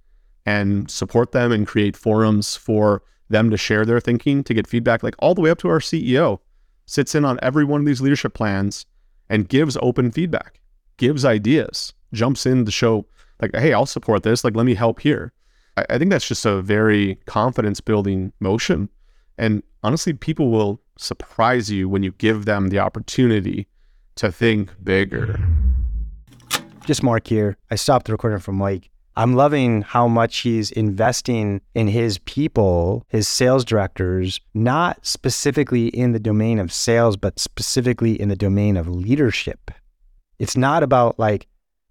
and 0.46 0.90
support 0.90 1.32
them 1.32 1.52
and 1.52 1.66
create 1.66 1.96
forums 1.96 2.56
for 2.56 3.02
them 3.28 3.50
to 3.50 3.56
share 3.56 3.84
their 3.84 4.00
thinking, 4.00 4.42
to 4.44 4.54
get 4.54 4.66
feedback, 4.66 5.02
like 5.02 5.14
all 5.18 5.34
the 5.34 5.40
way 5.40 5.50
up 5.50 5.58
to 5.58 5.68
our 5.68 5.80
CEO 5.80 6.38
sits 6.86 7.14
in 7.14 7.24
on 7.24 7.38
every 7.42 7.64
one 7.64 7.80
of 7.80 7.86
these 7.86 8.00
leadership 8.00 8.32
plans 8.32 8.86
and 9.28 9.48
gives 9.48 9.76
open 9.82 10.10
feedback, 10.10 10.60
gives 10.96 11.24
ideas, 11.24 11.92
jumps 12.12 12.46
in 12.46 12.64
to 12.64 12.70
show 12.70 13.06
like, 13.40 13.54
hey, 13.54 13.72
I'll 13.72 13.86
support 13.86 14.22
this. 14.22 14.42
Like, 14.42 14.56
let 14.56 14.64
me 14.64 14.74
help 14.74 15.00
here. 15.00 15.32
I, 15.76 15.84
I 15.90 15.98
think 15.98 16.10
that's 16.10 16.26
just 16.26 16.46
a 16.46 16.62
very 16.62 17.16
confidence 17.26 17.80
building 17.80 18.32
motion. 18.40 18.88
And 19.38 19.62
honestly, 19.82 20.12
people 20.12 20.50
will 20.50 20.80
surprise 20.98 21.70
you 21.70 21.88
when 21.88 22.02
you 22.02 22.12
give 22.12 22.44
them 22.44 22.68
the 22.68 22.80
opportunity 22.80 23.68
to 24.16 24.32
think 24.32 24.72
bigger. 24.82 25.38
Just 26.84 27.02
Mark 27.02 27.26
here. 27.26 27.56
I 27.70 27.76
stopped 27.76 28.06
the 28.06 28.12
recording 28.12 28.40
from 28.40 28.56
Mike. 28.56 28.90
I'm 29.16 29.34
loving 29.34 29.82
how 29.82 30.06
much 30.06 30.38
he's 30.38 30.70
investing 30.70 31.60
in 31.74 31.88
his 31.88 32.18
people, 32.18 33.04
his 33.08 33.26
sales 33.26 33.64
directors, 33.64 34.40
not 34.54 35.04
specifically 35.04 35.88
in 35.88 36.12
the 36.12 36.20
domain 36.20 36.58
of 36.58 36.72
sales, 36.72 37.16
but 37.16 37.38
specifically 37.38 38.20
in 38.20 38.28
the 38.28 38.36
domain 38.36 38.76
of 38.76 38.88
leadership. 38.88 39.72
It's 40.38 40.56
not 40.56 40.82
about 40.82 41.18
like 41.18 41.48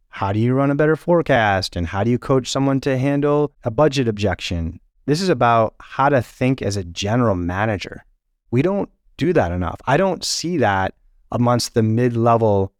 how 0.07 0.31
do 0.31 0.39
you 0.39 0.53
run 0.53 0.71
a 0.71 0.75
better 0.75 0.95
forecast 0.95 1.75
and 1.75 1.87
how 1.87 2.03
do 2.03 2.09
you 2.09 2.17
coach 2.17 2.49
someone 2.49 2.79
to 2.81 2.97
handle 2.97 3.51
a 3.63 3.71
budget 3.71 4.07
objection? 4.07 4.79
This 5.07 5.21
is 5.21 5.29
about 5.29 5.73
how 5.79 6.09
to 6.09 6.21
think 6.21 6.61
as 6.61 6.77
a 6.77 6.83
general 6.83 7.35
manager. 7.35 8.05
We 8.51 8.61
don't 8.61 8.89
do 9.15 9.33
that 9.33 9.51
enough. 9.51 9.79
I 9.87 9.97
don't 9.97 10.23
see 10.23 10.57
that 10.57 10.93
amongst 11.31 11.73
the 11.73 11.81
mid 11.81 12.15
level 12.15 12.73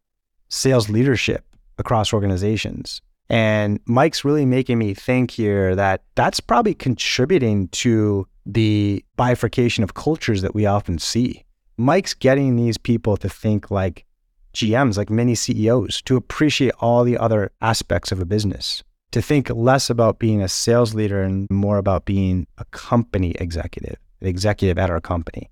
sales 0.50 0.90
leadership 0.90 1.46
across 1.78 2.14
organizations. 2.14 3.02
And 3.30 3.80
Mike's 3.86 4.24
really 4.24 4.46
making 4.46 4.78
me 4.78 4.94
think 4.94 5.32
here 5.32 5.76
that 5.76 6.04
that's 6.16 6.40
probably 6.40 6.74
contributing 6.74 7.70
to 7.70 8.28
the 8.46 9.04
bifurcation 9.16 9.84
of 9.84 9.94
cultures 9.94 10.42
that 10.42 10.54
we 10.54 10.66
often 10.66 11.00
see. 11.00 11.46
Mike's 11.78 12.14
getting 12.14 12.56
these 12.56 12.78
people 12.78 13.18
to 13.18 13.30
think 13.30 13.72
like 13.72 14.06
GMs, 14.54 14.98
like 14.98 15.10
many 15.10 15.36
CEOs, 15.36 16.02
to 16.04 16.18
appreciate 16.18 16.74
all 16.80 17.04
the 17.04 17.18
other 17.18 17.52
aspects 17.62 18.12
of 18.12 18.20
a 18.20 18.26
business, 18.26 18.84
to 19.12 19.22
think 19.22 19.50
less 19.50 19.90
about 19.90 20.20
being 20.20 20.42
a 20.42 20.48
sales 20.48 20.94
leader 20.94 21.22
and 21.22 21.50
more 21.50 21.78
about 21.78 22.06
being 22.06 22.48
a 22.58 22.66
company 22.66 23.32
executive, 23.40 23.98
an 24.22 24.28
executive 24.28 24.78
at 24.78 24.90
our 24.90 25.02
company. 25.02 25.50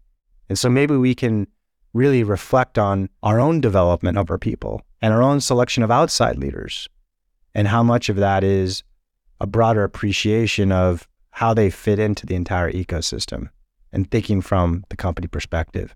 And 0.49 0.59
so 0.59 0.69
maybe 0.69 0.95
we 0.95 1.15
can 1.15 1.47
really 1.93 2.23
reflect 2.23 2.77
on 2.77 3.09
our 3.23 3.39
own 3.39 3.61
development 3.61 4.17
of 4.17 4.29
our 4.29 4.37
people 4.37 4.81
and 5.01 5.13
our 5.13 5.23
own 5.23 5.39
selection 5.39 5.81
of 5.81 5.89
outside 5.91 6.37
leaders 6.37 6.89
and 7.53 7.69
how 7.69 7.81
much 7.81 8.09
of 8.09 8.17
that 8.17 8.43
is 8.43 8.83
a 9.39 9.47
broader 9.47 9.83
appreciation 9.83 10.71
of 10.71 11.07
how 11.31 11.53
they 11.53 11.69
fit 11.69 11.99
into 11.99 12.25
the 12.25 12.35
entire 12.35 12.71
ecosystem 12.71 13.49
and 13.91 14.11
thinking 14.11 14.41
from 14.41 14.83
the 14.89 14.97
company 14.97 15.27
perspective. 15.27 15.95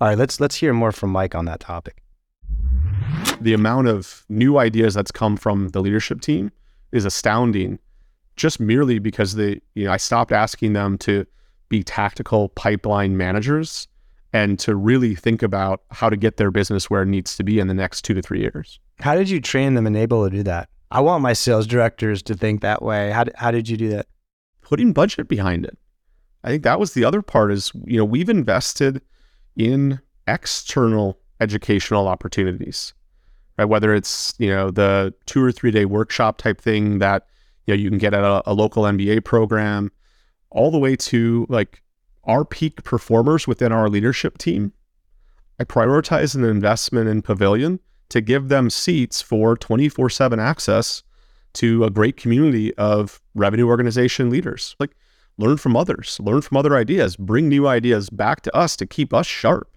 All 0.00 0.08
right, 0.08 0.18
let's 0.18 0.40
let's 0.40 0.56
hear 0.56 0.72
more 0.72 0.92
from 0.92 1.10
Mike 1.10 1.34
on 1.34 1.44
that 1.44 1.60
topic. 1.60 2.02
The 3.40 3.54
amount 3.54 3.86
of 3.86 4.24
new 4.28 4.58
ideas 4.58 4.94
that's 4.94 5.12
come 5.12 5.36
from 5.36 5.68
the 5.68 5.80
leadership 5.80 6.20
team 6.20 6.50
is 6.94 7.04
astounding 7.04 7.78
just 8.36 8.58
merely 8.58 8.98
because 8.98 9.34
they 9.34 9.60
you 9.74 9.84
know 9.84 9.92
I 9.92 9.98
stopped 9.98 10.32
asking 10.32 10.72
them 10.72 10.96
to 10.98 11.26
be 11.68 11.82
tactical 11.82 12.48
pipeline 12.50 13.16
managers 13.16 13.88
and 14.32 14.58
to 14.60 14.74
really 14.74 15.14
think 15.14 15.42
about 15.42 15.82
how 15.90 16.08
to 16.08 16.16
get 16.16 16.36
their 16.36 16.50
business 16.50 16.90
where 16.90 17.02
it 17.02 17.06
needs 17.06 17.36
to 17.36 17.44
be 17.44 17.58
in 17.58 17.68
the 17.68 17.74
next 17.74 18.02
2 18.02 18.14
to 18.14 18.22
3 18.22 18.40
years. 18.40 18.80
How 18.98 19.14
did 19.14 19.30
you 19.30 19.40
train 19.40 19.74
them 19.74 19.86
and 19.86 19.96
able 19.96 20.24
to 20.24 20.36
do 20.36 20.42
that? 20.42 20.68
I 20.90 21.00
want 21.00 21.22
my 21.22 21.32
sales 21.32 21.66
directors 21.66 22.22
to 22.24 22.34
think 22.34 22.60
that 22.60 22.82
way. 22.82 23.10
How, 23.10 23.24
how 23.36 23.50
did 23.50 23.68
you 23.68 23.76
do 23.76 23.88
that? 23.90 24.06
Putting 24.60 24.92
budget 24.92 25.28
behind 25.28 25.64
it. 25.64 25.78
I 26.42 26.48
think 26.48 26.64
that 26.64 26.80
was 26.80 26.94
the 26.94 27.04
other 27.04 27.22
part 27.22 27.52
is, 27.52 27.72
you 27.84 27.96
know, 27.96 28.04
we've 28.04 28.28
invested 28.28 29.00
in 29.56 30.00
external 30.26 31.18
educational 31.40 32.08
opportunities, 32.08 32.92
right? 33.58 33.64
Whether 33.64 33.94
it's, 33.94 34.34
you 34.38 34.48
know, 34.48 34.70
the 34.70 35.14
two 35.26 35.42
or 35.42 35.52
three 35.52 35.70
day 35.70 35.84
workshop 35.84 36.38
type 36.38 36.60
thing 36.60 36.98
that, 36.98 37.26
you 37.66 37.74
know, 37.74 37.80
you 37.80 37.88
can 37.88 37.98
get 37.98 38.14
at 38.14 38.24
a, 38.24 38.42
a 38.50 38.52
local 38.54 38.84
MBA 38.84 39.24
program, 39.24 39.90
all 40.50 40.70
the 40.70 40.78
way 40.78 40.96
to 40.96 41.46
like 41.48 41.82
our 42.24 42.44
peak 42.44 42.82
performers 42.84 43.46
within 43.46 43.72
our 43.72 43.88
leadership 43.88 44.38
team. 44.38 44.72
I 45.58 45.64
prioritize 45.64 46.34
an 46.34 46.44
investment 46.44 47.08
in 47.08 47.22
Pavilion 47.22 47.80
to 48.08 48.20
give 48.20 48.48
them 48.48 48.70
seats 48.70 49.22
for 49.22 49.56
24 49.56 50.10
7 50.10 50.38
access 50.40 51.02
to 51.54 51.84
a 51.84 51.90
great 51.90 52.16
community 52.16 52.74
of 52.74 53.20
revenue 53.34 53.68
organization 53.68 54.30
leaders. 54.30 54.74
Like, 54.78 54.96
learn 55.38 55.56
from 55.56 55.76
others, 55.76 56.18
learn 56.20 56.42
from 56.42 56.56
other 56.56 56.76
ideas, 56.76 57.16
bring 57.16 57.48
new 57.48 57.66
ideas 57.66 58.10
back 58.10 58.42
to 58.42 58.56
us 58.56 58.76
to 58.76 58.86
keep 58.86 59.14
us 59.14 59.26
sharp. 59.26 59.68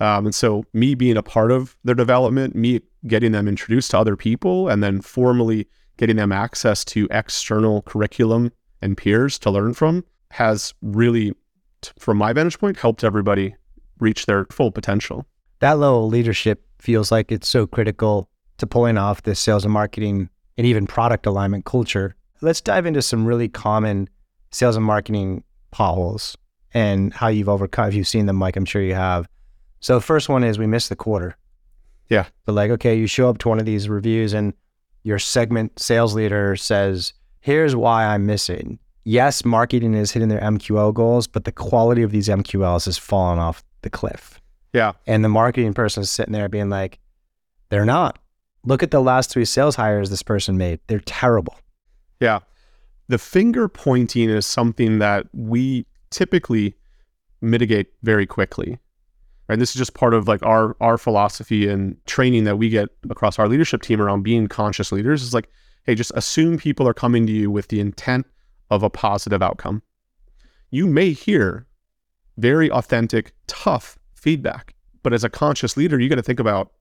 Um, 0.00 0.26
and 0.26 0.34
so, 0.34 0.64
me 0.72 0.94
being 0.94 1.16
a 1.16 1.22
part 1.22 1.52
of 1.52 1.76
their 1.84 1.94
development, 1.94 2.54
me 2.54 2.80
getting 3.06 3.32
them 3.32 3.46
introduced 3.46 3.92
to 3.92 3.98
other 3.98 4.16
people, 4.16 4.68
and 4.68 4.82
then 4.82 5.00
formally 5.00 5.68
getting 5.96 6.16
them 6.16 6.32
access 6.32 6.84
to 6.86 7.06
external 7.10 7.82
curriculum 7.82 8.50
and 8.82 8.96
peers 8.96 9.38
to 9.40 9.50
learn 9.50 9.74
from 9.74 10.04
has 10.30 10.74
really, 10.82 11.32
from 11.98 12.18
my 12.18 12.32
vantage 12.32 12.58
point, 12.58 12.76
helped 12.76 13.04
everybody 13.04 13.54
reach 14.00 14.26
their 14.26 14.46
full 14.50 14.72
potential. 14.72 15.26
That 15.60 15.78
level 15.78 16.06
of 16.06 16.12
leadership 16.12 16.64
feels 16.80 17.12
like 17.12 17.30
it's 17.30 17.48
so 17.48 17.66
critical 17.66 18.28
to 18.58 18.66
pulling 18.66 18.98
off 18.98 19.22
this 19.22 19.40
sales 19.40 19.64
and 19.64 19.72
marketing 19.72 20.28
and 20.58 20.66
even 20.66 20.86
product 20.86 21.26
alignment 21.26 21.64
culture. 21.64 22.14
Let's 22.40 22.60
dive 22.60 22.86
into 22.86 23.00
some 23.00 23.24
really 23.24 23.48
common 23.48 24.08
sales 24.50 24.76
and 24.76 24.84
marketing 24.84 25.44
potholes 25.70 26.36
and 26.72 27.14
how 27.14 27.28
you've 27.28 27.48
overcome. 27.48 27.88
If 27.88 27.94
you've 27.94 28.08
seen 28.08 28.26
them, 28.26 28.36
Mike, 28.36 28.56
I'm 28.56 28.64
sure 28.64 28.82
you 28.82 28.94
have. 28.94 29.28
So, 29.84 29.96
the 29.96 30.00
first 30.00 30.30
one 30.30 30.44
is 30.44 30.58
we 30.58 30.66
missed 30.66 30.88
the 30.88 30.96
quarter. 30.96 31.36
Yeah. 32.08 32.24
But, 32.46 32.54
like, 32.54 32.70
okay, 32.70 32.96
you 32.96 33.06
show 33.06 33.28
up 33.28 33.36
to 33.40 33.50
one 33.50 33.60
of 33.60 33.66
these 33.66 33.86
reviews 33.86 34.32
and 34.32 34.54
your 35.02 35.18
segment 35.18 35.78
sales 35.78 36.14
leader 36.14 36.56
says, 36.56 37.12
here's 37.40 37.76
why 37.76 38.06
I'm 38.06 38.24
missing. 38.24 38.78
Yes, 39.04 39.44
marketing 39.44 39.92
is 39.92 40.10
hitting 40.10 40.30
their 40.30 40.40
MQL 40.40 40.94
goals, 40.94 41.26
but 41.26 41.44
the 41.44 41.52
quality 41.52 42.02
of 42.02 42.12
these 42.12 42.28
MQLs 42.28 42.86
has 42.86 42.96
fallen 42.96 43.38
off 43.38 43.62
the 43.82 43.90
cliff. 43.90 44.40
Yeah. 44.72 44.92
And 45.06 45.22
the 45.22 45.28
marketing 45.28 45.74
person 45.74 46.02
is 46.02 46.10
sitting 46.10 46.32
there 46.32 46.48
being 46.48 46.70
like, 46.70 46.98
they're 47.68 47.84
not. 47.84 48.18
Look 48.64 48.82
at 48.82 48.90
the 48.90 49.02
last 49.02 49.28
three 49.28 49.44
sales 49.44 49.76
hires 49.76 50.08
this 50.08 50.22
person 50.22 50.56
made. 50.56 50.80
They're 50.86 51.00
terrible. 51.00 51.56
Yeah. 52.20 52.38
The 53.08 53.18
finger 53.18 53.68
pointing 53.68 54.30
is 54.30 54.46
something 54.46 54.98
that 55.00 55.26
we 55.34 55.84
typically 56.08 56.74
mitigate 57.42 57.88
very 58.02 58.24
quickly. 58.24 58.78
Right. 59.48 59.58
This 59.58 59.70
is 59.70 59.76
just 59.76 59.92
part 59.92 60.14
of 60.14 60.26
like 60.26 60.42
our 60.42 60.74
our 60.80 60.96
philosophy 60.96 61.68
and 61.68 61.96
training 62.06 62.44
that 62.44 62.56
we 62.56 62.70
get 62.70 62.88
across 63.10 63.38
our 63.38 63.46
leadership 63.46 63.82
team 63.82 64.00
around 64.00 64.22
being 64.22 64.46
conscious 64.46 64.90
leaders 64.90 65.22
is 65.22 65.34
like, 65.34 65.50
hey, 65.84 65.94
just 65.94 66.12
assume 66.14 66.56
people 66.56 66.88
are 66.88 66.94
coming 66.94 67.26
to 67.26 67.32
you 67.32 67.50
with 67.50 67.68
the 67.68 67.80
intent 67.80 68.26
of 68.70 68.82
a 68.82 68.88
positive 68.88 69.42
outcome. 69.42 69.82
You 70.70 70.86
may 70.86 71.12
hear 71.12 71.66
very 72.38 72.70
authentic, 72.70 73.32
tough 73.46 73.98
feedback. 74.14 74.74
But 75.02 75.12
as 75.12 75.24
a 75.24 75.28
conscious 75.28 75.76
leader, 75.76 76.00
you 76.00 76.08
got 76.08 76.14
to 76.16 76.22
think 76.22 76.40
about 76.40 76.72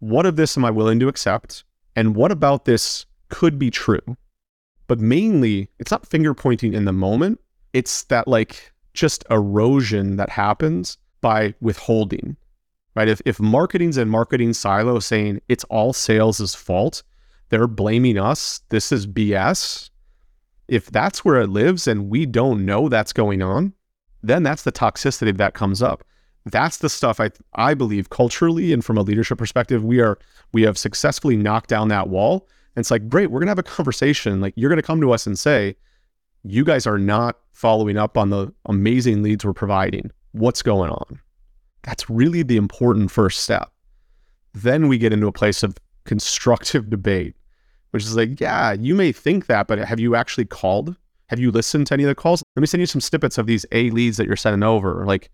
what 0.00 0.26
of 0.26 0.36
this 0.36 0.56
am 0.56 0.64
I 0.64 0.70
willing 0.70 0.98
to 1.00 1.08
accept? 1.08 1.64
And 1.94 2.16
what 2.16 2.32
about 2.32 2.64
this 2.64 3.06
could 3.28 3.58
be 3.58 3.70
true? 3.70 4.16
But 4.88 4.98
mainly, 4.98 5.70
it's 5.78 5.90
not 5.90 6.06
finger 6.06 6.34
pointing 6.34 6.74
in 6.74 6.84
the 6.84 6.92
moment. 6.92 7.40
It's 7.72 8.04
that 8.04 8.26
like 8.26 8.72
just 8.92 9.24
erosion 9.30 10.16
that 10.16 10.30
happens 10.30 10.98
by 11.20 11.54
withholding, 11.60 12.36
right? 12.94 13.08
If, 13.08 13.20
if 13.24 13.40
marketing's 13.40 13.98
in 13.98 14.08
marketing 14.08 14.52
silo 14.52 14.98
saying 14.98 15.40
it's 15.48 15.64
all 15.64 15.92
sales' 15.92 16.54
fault, 16.54 17.02
they're 17.48 17.66
blaming 17.66 18.18
us, 18.18 18.60
this 18.68 18.92
is 18.92 19.06
BS. 19.06 19.90
If 20.68 20.86
that's 20.86 21.24
where 21.24 21.40
it 21.40 21.48
lives 21.48 21.88
and 21.88 22.08
we 22.08 22.26
don't 22.26 22.64
know 22.64 22.88
that's 22.88 23.12
going 23.12 23.42
on, 23.42 23.72
then 24.22 24.42
that's 24.42 24.62
the 24.62 24.72
toxicity 24.72 25.36
that 25.36 25.54
comes 25.54 25.82
up 25.82 26.04
that's 26.46 26.78
the 26.78 26.88
stuff 26.88 27.20
I 27.20 27.30
I 27.54 27.74
believe 27.74 28.10
culturally 28.10 28.72
and 28.72 28.84
from 28.84 28.96
a 28.96 29.02
leadership 29.02 29.38
perspective 29.38 29.84
we 29.84 30.00
are 30.00 30.18
we 30.52 30.62
have 30.62 30.78
successfully 30.78 31.36
knocked 31.36 31.68
down 31.68 31.88
that 31.88 32.08
wall. 32.08 32.48
And 32.76 32.82
it's 32.82 32.90
like 32.90 33.08
great, 33.08 33.30
we're 33.30 33.40
gonna 33.40 33.50
have 33.50 33.58
a 33.58 33.62
conversation. 33.62 34.40
Like 34.40 34.54
you're 34.56 34.70
gonna 34.70 34.82
come 34.82 35.00
to 35.00 35.12
us 35.12 35.26
and 35.26 35.38
say, 35.38 35.76
you 36.42 36.64
guys 36.64 36.86
are 36.86 36.98
not 36.98 37.38
following 37.52 37.98
up 37.98 38.16
on 38.16 38.30
the 38.30 38.52
amazing 38.66 39.22
leads 39.22 39.44
we're 39.44 39.52
providing. 39.52 40.10
What's 40.32 40.62
going 40.62 40.90
on? 40.90 41.20
That's 41.82 42.08
really 42.10 42.42
the 42.42 42.56
important 42.56 43.10
first 43.10 43.40
step. 43.40 43.70
Then 44.54 44.88
we 44.88 44.98
get 44.98 45.12
into 45.12 45.26
a 45.26 45.32
place 45.32 45.62
of 45.62 45.76
constructive 46.04 46.90
debate, 46.90 47.34
which 47.90 48.04
is 48.04 48.16
like, 48.16 48.40
yeah, 48.40 48.72
you 48.72 48.94
may 48.94 49.12
think 49.12 49.46
that, 49.46 49.66
but 49.66 49.78
have 49.78 50.00
you 50.00 50.14
actually 50.14 50.44
called? 50.44 50.96
Have 51.28 51.38
you 51.38 51.50
listened 51.50 51.86
to 51.88 51.94
any 51.94 52.04
of 52.04 52.08
the 52.08 52.14
calls? 52.14 52.42
Let 52.56 52.60
me 52.60 52.66
send 52.66 52.80
you 52.80 52.86
some 52.86 53.00
snippets 53.00 53.38
of 53.38 53.46
these 53.46 53.64
A 53.72 53.90
leads 53.90 54.16
that 54.16 54.26
you're 54.26 54.36
sending 54.36 54.62
over. 54.62 55.04
Like, 55.06 55.30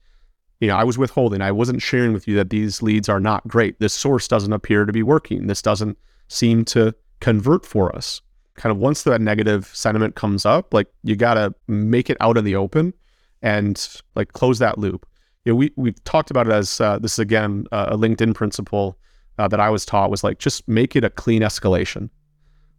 you 0.61 0.69
know, 0.69 0.77
I 0.77 0.85
was 0.85 0.99
withholding. 0.99 1.41
I 1.41 1.53
wasn't 1.53 1.83
sharing 1.83 2.13
with 2.13 2.29
you 2.29 2.37
that 2.37 2.51
these 2.51 2.83
leads 2.83 3.09
are 3.09 3.21
not 3.21 3.47
great. 3.49 3.79
This 3.81 3.95
source 3.95 4.29
doesn't 4.29 4.53
appear 4.53 4.85
to 4.85 4.93
be 4.93 5.03
working. 5.03 5.47
This 5.47 5.63
doesn't 5.63 5.99
seem 6.29 6.65
to 6.67 6.95
convert 7.21 7.65
for 7.65 7.95
us. 7.95 8.21
Kind 8.55 8.71
of 8.71 8.79
once 8.79 9.03
that 9.03 9.21
negative 9.21 9.71
sentiment 9.75 10.15
comes 10.15 10.47
up, 10.47 10.73
like 10.73 10.89
you 11.03 11.17
got 11.17 11.35
to 11.35 11.55
make 11.69 12.09
it 12.09 12.17
out 12.21 12.39
in 12.39 12.45
the 12.45 12.57
open 12.57 12.95
and 13.43 14.01
like 14.15 14.33
close 14.33 14.59
that 14.59 14.79
loop. 14.79 15.07
You 15.45 15.53
know, 15.53 15.57
we 15.57 15.73
we've 15.77 16.03
talked 16.05 16.31
about 16.31 16.47
it 16.47 16.53
as 16.53 16.81
uh, 16.81 16.99
this 16.99 17.15
is 17.15 17.19
again 17.19 17.67
uh, 17.73 17.87
a 17.91 17.97
LinkedIn 17.97 18.35
principle 18.35 18.99
uh, 19.39 19.49
that 19.49 19.61
I 19.61 19.71
was 19.71 19.85
taught 19.85 20.11
was 20.11 20.25
like 20.25 20.39
just 20.39 20.67
make 20.69 20.97
it 20.97 21.05
a 21.05 21.11
clean 21.11 21.43
escalation. 21.43 22.11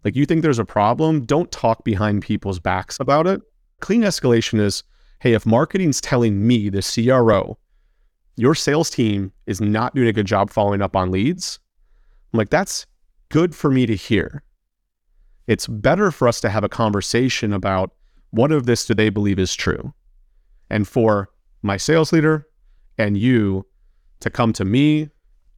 Like 0.04 0.16
you 0.16 0.26
think 0.26 0.42
there's 0.42 0.60
a 0.60 0.66
problem, 0.66 1.26
don't 1.26 1.52
talk 1.52 1.84
behind 1.84 2.22
people's 2.22 2.60
backs 2.60 3.00
about 3.00 3.28
it. 3.28 3.42
Clean 3.80 4.02
escalation 4.02 4.60
is, 4.60 4.84
hey, 5.20 5.34
if 5.34 5.46
marketing's 5.46 6.02
telling 6.02 6.48
me 6.48 6.70
the 6.70 6.82
CRO 6.82 7.58
your 8.38 8.56
sales 8.56 8.90
team 8.90 9.34
is 9.48 9.60
not 9.60 9.94
doing 9.96 10.08
a 10.08 10.14
good 10.14 10.28
job 10.28 10.50
following 10.50 10.82
up 10.82 10.96
on 10.96 11.12
leads, 11.12 11.60
I'm 12.32 12.38
like, 12.38 12.50
that's 12.50 12.86
good 13.30 13.56
for 13.56 13.70
me 13.70 13.86
to 13.88 13.96
hear. 13.96 14.44
It's 15.48 15.68
better 15.68 16.12
for 16.12 16.28
us 16.28 16.40
to 16.42 16.50
have 16.50 16.64
a 16.64 16.70
conversation 16.70 17.52
about 17.52 17.92
what 18.30 18.52
of 18.52 18.66
this 18.66 18.86
do 18.86 18.94
they 18.94 19.10
believe 19.10 19.40
is 19.40 19.56
true? 19.56 19.94
And 20.70 20.88
for 20.88 21.30
my 21.62 21.78
sales 21.78 22.12
leader 22.12 22.48
and 22.98 23.18
you 23.18 23.66
to 24.20 24.30
come 24.30 24.54
to 24.54 24.66
me 24.66 25.10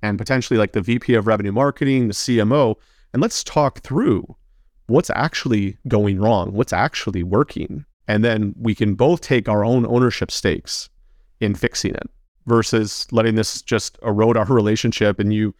and 0.02 0.18
potentially 0.18 0.58
like 0.58 0.74
the 0.74 0.82
VP 0.82 1.14
of 1.16 1.28
revenue 1.28 1.52
marketing, 1.52 2.08
the 2.08 2.14
CMO, 2.14 2.76
and 3.14 3.22
let's 3.22 3.44
talk 3.44 3.80
through 3.82 4.36
what's 4.88 5.10
actually 5.12 5.78
going 5.88 6.20
wrong, 6.20 6.54
what's 6.54 6.74
actually 6.74 7.24
working. 7.24 7.86
And 8.08 8.24
then 8.24 8.54
we 8.58 8.74
can 8.74 8.96
both 8.96 9.22
take 9.22 9.48
our 9.48 9.64
own 9.64 9.86
ownership 9.86 10.32
stakes 10.32 10.90
in 11.40 11.56
fixing 11.56 11.94
it 11.94 12.10
versus 12.48 13.08
letting 13.12 13.36
this 13.36 13.62
just 13.62 13.98
erode 14.04 14.36
our 14.36 14.46
relationship 14.46 15.20
and 15.20 15.34
you 15.34 15.54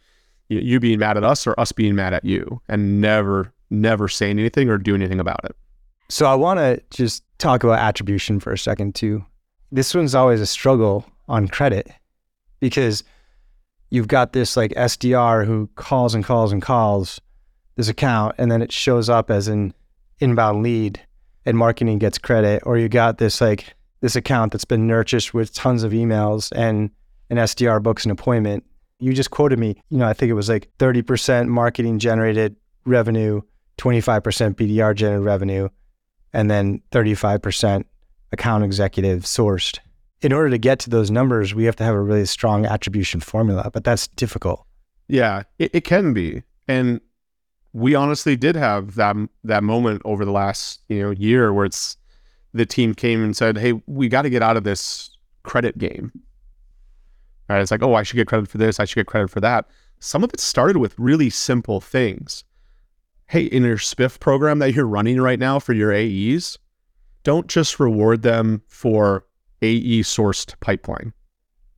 you 0.48 0.80
being 0.80 0.98
mad 0.98 1.16
at 1.16 1.22
us 1.22 1.46
or 1.46 1.58
us 1.60 1.70
being 1.70 1.94
mad 1.94 2.12
at 2.12 2.24
you 2.24 2.60
and 2.68 3.00
never 3.00 3.52
never 3.70 4.08
saying 4.08 4.38
anything 4.38 4.68
or 4.68 4.78
doing 4.78 5.00
anything 5.00 5.20
about 5.20 5.44
it. 5.44 5.54
So 6.08 6.26
I 6.26 6.34
want 6.34 6.58
to 6.58 6.82
just 6.90 7.22
talk 7.38 7.62
about 7.62 7.78
attribution 7.78 8.40
for 8.40 8.52
a 8.52 8.58
second 8.58 8.96
too. 8.96 9.24
This 9.72 9.94
one's 9.94 10.14
always 10.14 10.40
a 10.40 10.46
struggle 10.46 11.06
on 11.28 11.48
credit 11.48 11.90
because 12.58 13.04
you've 13.90 14.08
got 14.08 14.32
this 14.32 14.56
like 14.56 14.72
SDR 14.72 15.46
who 15.46 15.68
calls 15.76 16.14
and 16.14 16.24
calls 16.24 16.52
and 16.52 16.62
calls 16.62 17.20
this 17.76 17.88
account 17.88 18.34
and 18.38 18.50
then 18.50 18.62
it 18.62 18.72
shows 18.72 19.08
up 19.08 19.30
as 19.30 19.48
an 19.48 19.72
inbound 20.18 20.62
lead 20.62 21.00
and 21.46 21.56
marketing 21.56 21.98
gets 21.98 22.18
credit 22.18 22.62
or 22.66 22.78
you 22.78 22.88
got 22.88 23.18
this 23.18 23.40
like 23.40 23.74
this 24.00 24.16
account 24.16 24.52
that's 24.52 24.64
been 24.64 24.86
nurtured 24.86 25.30
with 25.32 25.54
tons 25.54 25.82
of 25.82 25.92
emails 25.92 26.50
and 26.54 26.90
an 27.28 27.36
SDR 27.36 27.82
books 27.82 28.04
an 28.04 28.10
appointment. 28.10 28.64
You 28.98 29.12
just 29.12 29.30
quoted 29.30 29.58
me, 29.58 29.76
you 29.88 29.98
know, 29.98 30.06
I 30.06 30.12
think 30.12 30.30
it 30.30 30.34
was 30.34 30.48
like 30.48 30.68
30% 30.78 31.48
marketing 31.48 31.98
generated 31.98 32.56
revenue, 32.84 33.40
25% 33.78 34.22
BDR 34.54 34.94
generated 34.94 35.24
revenue, 35.24 35.68
and 36.32 36.50
then 36.50 36.82
35% 36.92 37.84
account 38.32 38.64
executive 38.64 39.24
sourced. 39.24 39.78
In 40.22 40.32
order 40.32 40.50
to 40.50 40.58
get 40.58 40.78
to 40.80 40.90
those 40.90 41.10
numbers, 41.10 41.54
we 41.54 41.64
have 41.64 41.76
to 41.76 41.84
have 41.84 41.94
a 41.94 42.00
really 42.00 42.26
strong 42.26 42.66
attribution 42.66 43.20
formula, 43.20 43.70
but 43.72 43.84
that's 43.84 44.06
difficult. 44.08 44.64
Yeah, 45.08 45.44
it, 45.58 45.70
it 45.74 45.84
can 45.84 46.12
be. 46.12 46.42
And 46.68 47.00
we 47.72 47.94
honestly 47.94 48.36
did 48.36 48.56
have 48.56 48.94
that 48.96 49.16
that 49.44 49.62
moment 49.62 50.02
over 50.04 50.24
the 50.24 50.30
last, 50.30 50.80
you 50.88 51.02
know, 51.02 51.10
year 51.10 51.52
where 51.52 51.66
it's 51.66 51.96
the 52.52 52.66
team 52.66 52.94
came 52.94 53.22
and 53.22 53.36
said, 53.36 53.56
"Hey, 53.56 53.80
we 53.86 54.08
got 54.08 54.22
to 54.22 54.30
get 54.30 54.42
out 54.42 54.56
of 54.56 54.64
this 54.64 55.10
credit 55.42 55.78
game." 55.78 56.12
Right? 57.48 57.60
It's 57.60 57.70
like, 57.70 57.82
"Oh, 57.82 57.94
I 57.94 58.02
should 58.02 58.16
get 58.16 58.28
credit 58.28 58.48
for 58.48 58.58
this. 58.58 58.78
I 58.78 58.84
should 58.84 58.96
get 58.96 59.06
credit 59.06 59.30
for 59.30 59.40
that." 59.40 59.66
Some 60.00 60.24
of 60.24 60.32
it 60.32 60.40
started 60.40 60.78
with 60.78 60.98
really 60.98 61.30
simple 61.30 61.80
things. 61.80 62.44
Hey, 63.26 63.42
in 63.44 63.62
your 63.64 63.76
SPIF 63.76 64.18
program 64.18 64.58
that 64.58 64.74
you're 64.74 64.86
running 64.86 65.20
right 65.20 65.38
now 65.38 65.58
for 65.58 65.72
your 65.72 65.92
AEs, 65.92 66.58
don't 67.22 67.46
just 67.46 67.80
reward 67.80 68.22
them 68.22 68.62
for 68.68 69.24
AE 69.62 70.00
sourced 70.00 70.54
pipeline. 70.60 71.12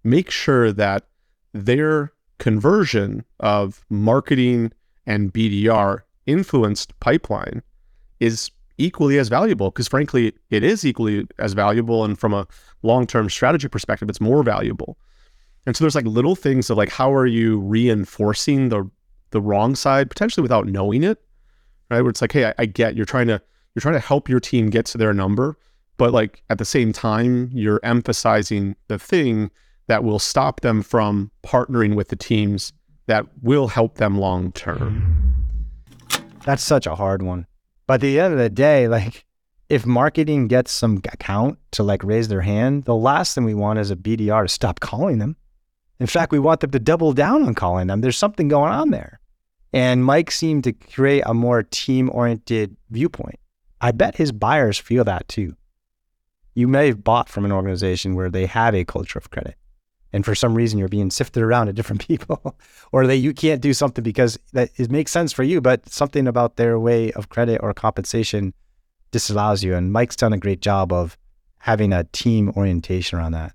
Make 0.05 0.31
sure 0.31 0.73
that 0.73 1.07
their 1.53 2.13
conversion 2.39 3.25
of 3.41 3.85
marketing 3.89 4.73
and 5.07 5.33
BDR 5.33 6.01
influenced 6.27 6.99
pipeline 7.01 7.63
is 8.21 8.51
equally 8.79 9.19
as 9.19 9.29
valuable 9.29 9.71
because 9.71 9.87
frankly 9.87 10.33
it 10.51 10.65
is 10.65 10.85
equally 10.85 11.27
as 11.39 11.53
valuable 11.53 12.05
and 12.05 12.19
from 12.19 12.33
a 12.33 12.47
long-term 12.83 13.29
strategy 13.29 13.69
perspective 13.69 14.09
it's 14.09 14.21
more 14.21 14.43
valuable 14.43 14.97
and 15.67 15.77
so 15.77 15.85
there's 15.85 15.95
like 15.95 16.07
little 16.07 16.35
things 16.35 16.71
of 16.71 16.77
like 16.77 16.89
how 16.89 17.13
are 17.13 17.27
you 17.27 17.61
reinforcing 17.61 18.71
the 18.71 18.89
the 19.31 19.41
wrong 19.41 19.75
side 19.75 20.09
potentially 20.09 20.43
without 20.43 20.67
knowing 20.67 21.05
it 21.05 21.23
right 21.91 22.01
where 22.01 22.11
it's 22.11 22.23
like 22.23 22.33
hey 22.33 22.47
I, 22.47 22.55
I 22.59 22.67
get 22.67 22.97
you're 22.97 23.05
trying 23.05 23.29
to 23.29 23.41
you're 23.75 23.81
trying 23.81 23.95
to 23.95 24.01
help 24.01 24.29
your 24.29 24.41
team 24.41 24.71
get 24.71 24.87
to 24.87 24.99
their 24.99 25.13
number 25.13 25.57
but 25.97 26.13
like 26.13 26.43
at 26.51 26.59
the 26.59 26.65
same 26.65 26.93
time 26.93 27.51
you're 27.53 27.81
emphasizing 27.83 28.77
the 28.89 28.99
thing 28.99 29.51
that 29.89 30.05
will 30.05 30.19
stop 30.19 30.61
them 30.61 30.83
from 30.83 31.31
partnering 31.43 31.95
with 31.95 32.09
the 32.09 32.17
teams 32.17 32.73
that 33.07 33.27
will 33.43 33.69
help 33.69 33.97
them 33.97 34.19
long 34.19 34.53
term 34.53 35.35
that's 36.45 36.63
such 36.63 36.87
a 36.87 36.95
hard 36.95 37.23
one 37.23 37.47
but 37.87 37.95
at 37.95 38.01
the 38.01 38.21
end 38.21 38.33
of 38.33 38.39
the 38.39 38.51
day, 38.51 38.89
like 38.97 39.25
if 39.69 39.87
marketing 39.87 40.49
gets 40.49 40.73
some 40.73 41.01
account 41.13 41.59
to 41.73 41.83
like 41.83 42.05
raise 42.05 42.29
their 42.29 42.41
hand, 42.41 42.85
the 42.85 42.95
last 42.95 43.35
thing 43.35 43.45
we 43.45 43.55
want 43.55 43.79
is 43.79 43.91
a 43.91 43.97
BDR 43.97 44.45
to 44.45 44.49
stop 44.49 44.81
calling 44.81 45.19
them. 45.19 45.37
In 46.01 46.07
fact, 46.07 46.33
we 46.33 46.39
want 46.39 46.61
them 46.61 46.71
to 46.73 46.81
double 46.81 47.13
down 47.13 47.45
on 47.45 47.55
calling 47.55 47.87
them. 47.87 48.01
There's 48.01 48.19
something 48.19 48.49
going 48.49 48.73
on 48.73 48.91
there. 48.91 49.21
And 49.73 50.05
Mike 50.05 50.31
seemed 50.31 50.65
to 50.65 50.73
create 50.73 51.23
a 51.25 51.33
more 51.33 51.63
team 51.63 52.11
oriented 52.13 52.77
viewpoint. 52.91 53.39
I 53.83 53.90
bet 53.90 54.16
his 54.16 54.33
buyers 54.33 54.79
feel 54.79 55.05
that 55.05 55.29
too. 55.29 55.57
You 56.55 56.68
may 56.68 56.87
have 56.87 57.05
bought 57.05 57.29
from 57.29 57.45
an 57.45 57.53
organization 57.53 58.14
where 58.14 58.31
they 58.31 58.47
have 58.47 58.75
a 58.75 58.85
culture 58.85 59.18
of 59.18 59.31
credit 59.31 59.57
and 60.12 60.25
for 60.25 60.35
some 60.35 60.55
reason 60.55 60.79
you're 60.79 60.88
being 60.88 61.11
sifted 61.11 61.42
around 61.42 61.66
to 61.66 61.73
different 61.73 62.07
people 62.07 62.57
or 62.92 63.07
that 63.07 63.16
you 63.16 63.33
can't 63.33 63.61
do 63.61 63.73
something 63.73 64.05
because 64.05 64.38
that 64.53 64.71
it 64.77 64.90
makes 64.90 65.11
sense 65.11 65.33
for 65.33 65.42
you 65.42 65.61
but 65.61 65.88
something 65.88 66.27
about 66.27 66.57
their 66.57 66.79
way 66.79 67.11
of 67.12 67.29
credit 67.29 67.61
or 67.62 67.73
compensation 67.75 68.53
disallows 69.11 69.62
you 69.62 69.75
and 69.75 69.92
mike's 69.92 70.16
done 70.16 70.33
a 70.33 70.38
great 70.38 70.61
job 70.61 70.92
of 70.92 71.16
having 71.59 71.92
a 71.92 72.05
team 72.05 72.53
orientation 72.57 73.18
around 73.18 73.33
that. 73.33 73.53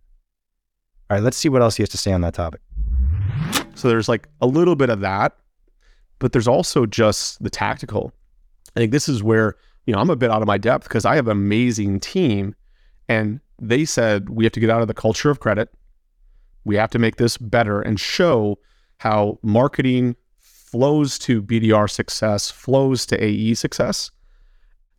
All 1.10 1.18
right 1.18 1.24
let's 1.24 1.38
see 1.38 1.50
what 1.50 1.62
else 1.62 1.78
he 1.78 1.84
has 1.84 1.90
to 1.90 1.98
say 1.98 2.12
on 2.12 2.22
that 2.22 2.34
topic. 2.34 2.62
So 3.76 3.88
there's 3.88 4.10
like 4.10 4.28
a 4.42 4.48
little 4.48 4.76
bit 4.76 4.90
of 4.90 5.02
that 5.02 5.36
but 6.20 6.32
there's 6.32 6.48
also 6.48 6.88
just 6.88 7.42
the 7.44 7.50
tactical. 7.50 8.12
I 8.76 8.80
think 8.80 8.92
this 8.92 9.08
is 9.08 9.22
where 9.22 9.56
you 9.88 9.94
know 9.94 10.00
i'm 10.00 10.12
a 10.12 10.16
bit 10.16 10.30
out 10.30 10.42
of 10.42 10.48
my 10.48 10.58
depth 10.58 10.84
because 10.84 11.06
i 11.06 11.16
have 11.16 11.28
an 11.28 11.32
amazing 11.32 12.00
team 12.00 12.54
and 13.10 13.40
they 13.60 13.84
said 13.84 14.30
we 14.30 14.44
have 14.44 14.54
to 14.54 14.60
get 14.60 14.70
out 14.70 14.82
of 14.82 14.88
the 14.88 14.94
culture 14.94 15.32
of 15.32 15.40
credit 15.40 15.74
we 16.68 16.76
have 16.76 16.92
to 16.92 17.00
make 17.00 17.16
this 17.16 17.38
better 17.38 17.82
and 17.82 18.00
show 18.00 18.60
how 18.98 19.40
marketing 19.42 20.16
flows 20.40 21.18
to 21.20 21.42
BDR 21.42 21.90
success, 21.90 22.52
flows 22.52 23.06
to 23.08 23.24
AE 23.24 23.54
success. 23.54 24.12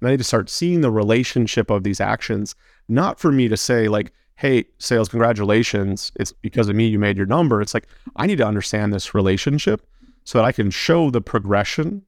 And 0.00 0.08
I 0.08 0.12
need 0.12 0.18
to 0.18 0.24
start 0.24 0.48
seeing 0.48 0.80
the 0.80 0.90
relationship 0.90 1.70
of 1.70 1.84
these 1.84 2.00
actions, 2.00 2.54
not 2.88 3.20
for 3.20 3.30
me 3.30 3.48
to 3.48 3.56
say, 3.56 3.88
like, 3.88 4.12
hey, 4.36 4.64
sales, 4.78 5.08
congratulations. 5.08 6.10
It's 6.16 6.32
because 6.32 6.68
of 6.68 6.76
me 6.76 6.86
you 6.86 6.98
made 6.98 7.16
your 7.16 7.26
number. 7.26 7.60
It's 7.60 7.74
like, 7.74 7.88
I 8.16 8.26
need 8.26 8.38
to 8.38 8.46
understand 8.46 8.94
this 8.94 9.14
relationship 9.14 9.86
so 10.24 10.38
that 10.38 10.44
I 10.44 10.52
can 10.52 10.70
show 10.70 11.10
the 11.10 11.20
progression 11.20 12.02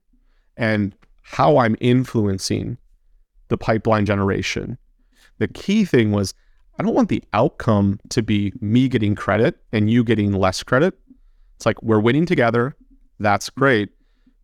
and 0.57 0.95
how 1.31 1.59
I'm 1.59 1.77
influencing 1.81 2.77
the 3.49 3.57
pipeline 3.57 4.05
generation. 4.05 4.77
The 5.39 5.47
key 5.47 5.85
thing 5.85 6.11
was 6.11 6.35
I 6.79 6.83
don't 6.83 6.95
want 6.95 7.09
the 7.09 7.23
outcome 7.33 8.01
to 8.09 8.21
be 8.21 8.53
me 8.61 8.89
getting 8.89 9.15
credit 9.15 9.57
and 9.71 9.89
you 9.89 10.03
getting 10.03 10.33
less 10.33 10.65
credit. 10.65 10.99
It's 11.55 11.67
like 11.67 11.81
we're 11.85 12.01
winning 12.01 12.27
together. 12.27 12.75
That's 13.21 13.49
great. 13.49 13.91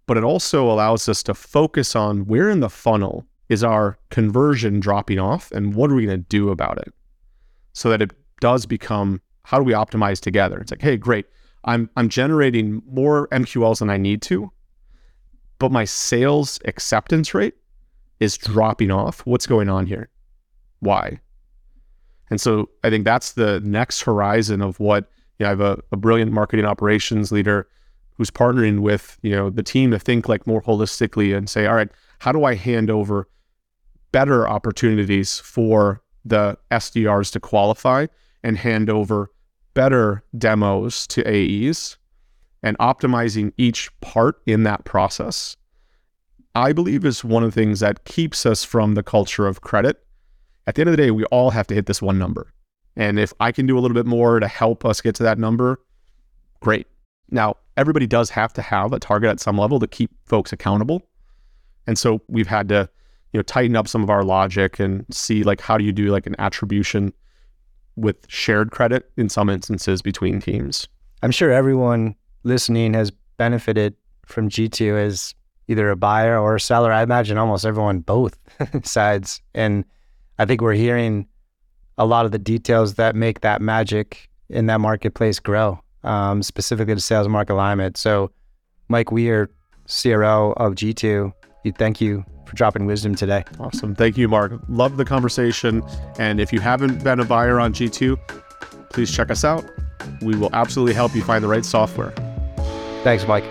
But 0.07 0.17
it 0.17 0.23
also 0.23 0.71
allows 0.71 1.09
us 1.09 1.25
to 1.25 1.35
focus 1.35 1.97
on 1.97 2.27
where 2.27 2.49
in 2.49 2.61
the 2.61 2.71
funnel 2.71 3.27
is 3.49 3.65
our 3.65 3.99
conversion 4.11 4.79
dropping 4.79 5.19
off 5.19 5.51
and 5.51 5.75
what 5.75 5.91
are 5.91 5.97
we 5.97 6.07
going 6.07 6.21
to 6.21 6.29
do 6.29 6.51
about 6.51 6.79
it 6.79 6.95
so 7.73 7.91
that 7.91 8.01
it 8.01 8.13
does 8.41 8.65
become 8.65 9.21
how 9.43 9.59
do 9.59 9.65
we 9.65 9.73
optimize 9.73 10.21
together? 10.21 10.59
It's 10.61 10.71
like, 10.71 10.83
hey, 10.83 10.97
great. 10.97 11.27
I'm 11.65 11.91
I'm 11.97 12.09
generating 12.09 12.81
more 12.89 13.27
MQLs 13.29 13.81
than 13.81 13.91
I 13.91 13.97
need 13.97 14.23
to, 14.23 14.53
but 15.59 15.73
my 15.73 15.85
sales 15.85 16.61
acceptance 16.65 17.35
rate 17.35 17.55
is 18.21 18.37
dropping 18.37 18.91
off. 18.91 19.21
What's 19.27 19.47
going 19.47 19.69
on 19.69 19.87
here? 19.87 20.09
Why? 20.81 21.21
And 22.31 22.41
so 22.41 22.69
I 22.83 22.91
think 22.91 23.05
that's 23.05 23.33
the 23.33 23.61
next 23.61 24.03
horizon 24.03 24.61
of 24.61 24.81
what 24.81 25.11
you 25.39 25.45
know, 25.45 25.47
I 25.47 25.51
have 25.51 25.61
a, 25.61 25.79
a 25.93 25.97
brilliant 25.97 26.33
marketing 26.33 26.65
operations 26.65 27.31
leader 27.31 27.69
who's 28.15 28.31
partnering 28.31 28.81
with 28.81 29.19
you 29.23 29.33
know 29.33 29.51
the 29.51 29.63
team 29.63 29.91
to 29.91 29.99
think 29.99 30.29
like 30.29 30.47
more 30.47 30.63
holistically 30.63 31.37
and 31.37 31.49
say, 31.49 31.67
all 31.67 31.75
right, 31.75 31.91
how 32.19 32.33
do 32.33 32.45
I 32.45 32.55
hand 32.55 32.91
over 32.91 33.29
better 34.13 34.49
opportunities 34.49 35.39
for 35.39 36.03
the 36.25 36.57
SDRs 36.71 37.31
to 37.33 37.41
qualify 37.41 38.07
and 38.43 38.57
hand 38.57 38.91
over 38.91 39.31
better 39.75 40.25
demos 40.37 41.07
to 41.09 41.23
AEs 41.29 41.99
and 42.67 42.77
optimizing 42.79 43.53
each 43.57 43.91
part 44.01 44.43
in 44.45 44.65
that 44.65 44.85
process. 44.85 45.57
I 46.57 46.73
believe 46.73 47.05
is 47.05 47.23
one 47.23 47.45
of 47.45 47.55
the 47.55 47.61
things 47.61 47.81
that 47.81 48.05
keeps 48.05 48.45
us 48.45 48.65
from 48.65 48.95
the 48.95 49.03
culture 49.03 49.47
of 49.47 49.61
credit 49.61 50.03
at 50.67 50.75
the 50.75 50.83
end 50.83 50.89
of 50.89 50.97
the 50.97 51.03
day, 51.03 51.11
we 51.13 51.25
all 51.27 51.51
have 51.51 51.67
to 51.69 51.75
hit 51.75 51.87
this 51.87 52.03
one 52.03 52.19
number. 52.19 52.53
And 52.97 53.21
if 53.21 53.33
I 53.39 53.53
can 53.53 53.67
do 53.67 53.79
a 53.79 53.81
little 53.81 53.95
bit 53.95 54.07
more 54.07 54.41
to 54.41 54.49
help 54.49 54.85
us 54.85 55.01
get 55.01 55.15
to 55.17 55.23
that 55.23 55.39
number, 55.39 55.81
great. 56.61 56.89
Now, 57.31 57.57
everybody 57.77 58.07
does 58.07 58.31
have 58.31 58.53
to 58.55 58.63
have 58.63 58.93
a 58.93 58.99
target 58.99 59.31
at 59.31 59.41
some 59.41 59.59
level 59.59 59.79
to 59.79 59.87
keep 59.87 60.11
folks 60.25 60.53
accountable. 60.53 61.03
And 61.87 61.97
so 61.97 62.21
we've 62.27 62.49
had 62.49 62.69
to, 62.71 62.89
you 63.33 63.39
know, 63.39 63.43
tighten 63.43 63.77
up 63.77 63.87
some 63.87 64.03
of 64.03 64.11
our 64.11 64.25
logic 64.25 64.81
and 64.81 65.07
see 65.11 65.45
like 65.45 65.61
how 65.61 65.79
do 65.79 65.85
you 65.85 65.93
do 65.93 66.07
like 66.07 66.27
an 66.27 66.35
attribution 66.41 67.13
with 67.95 68.17
shared 68.29 68.73
credit 68.73 69.11
in 69.17 69.29
some 69.29 69.49
instances 69.49 70.03
between 70.03 70.41
teams. 70.41 70.89
I'm 71.23 71.31
sure 71.31 71.53
everyone 71.53 72.17
listening 72.47 72.95
has 72.95 73.11
benefited 73.37 73.95
from 74.25 74.49
G2 74.49 74.97
as 74.99 75.35
either 75.69 75.91
a 75.91 75.97
buyer 75.97 76.39
or 76.39 76.55
a 76.55 76.61
seller. 76.61 76.93
I 76.93 77.03
imagine 77.03 77.39
almost 77.39 77.67
everyone 77.67 78.01
both 78.01 78.39
sides. 78.85 79.43
And 79.55 79.85
I 80.39 80.45
think 80.45 80.61
we're 80.61 80.75
hearing 80.75 81.27
a 81.99 82.07
lot 82.07 82.25
of 82.25 82.33
the 82.33 82.39
details 82.39 82.95
that 82.95 83.17
make 83.17 83.41
that 83.41 83.61
magic 83.61 84.29
in 84.49 84.67
that 84.67 84.81
marketplace 84.81 85.41
grow, 85.41 85.81
um, 86.05 86.43
specifically 86.43 86.95
the 86.95 87.01
sales 87.01 87.29
market 87.29 87.55
alignment. 87.55 87.97
So, 87.97 88.31
Mike, 88.89 89.11
Weir 89.11 89.51
CRO 89.87 90.53
of 90.53 90.75
G2. 90.75 91.33
Thank 91.77 92.01
you 92.01 92.25
for 92.47 92.55
dropping 92.55 92.87
wisdom 92.87 93.17
today. 93.17 93.43
Awesome. 93.59 93.97
Thank 93.97 94.17
you, 94.17 94.29
Mark. 94.29 94.53
Love 94.69 94.99
the 94.99 95.05
conversation. 95.05 95.83
And 96.17 96.39
if 96.39 96.53
you 96.53 96.61
haven't 96.61 97.03
been 97.03 97.19
a 97.19 97.25
buyer 97.25 97.59
on 97.59 97.73
G2, 97.73 98.17
please 98.91 99.13
check 99.13 99.33
us 99.33 99.45
out. 99.45 99.65
We 100.23 100.37
will 100.37 100.51
absolutely 100.53 100.95
help 100.95 101.17
you 101.17 101.23
find 101.23 101.43
the 101.43 101.49
right 101.49 101.65
software. 101.65 102.15
Thanks, 103.07 103.25
Mike. 103.29 103.45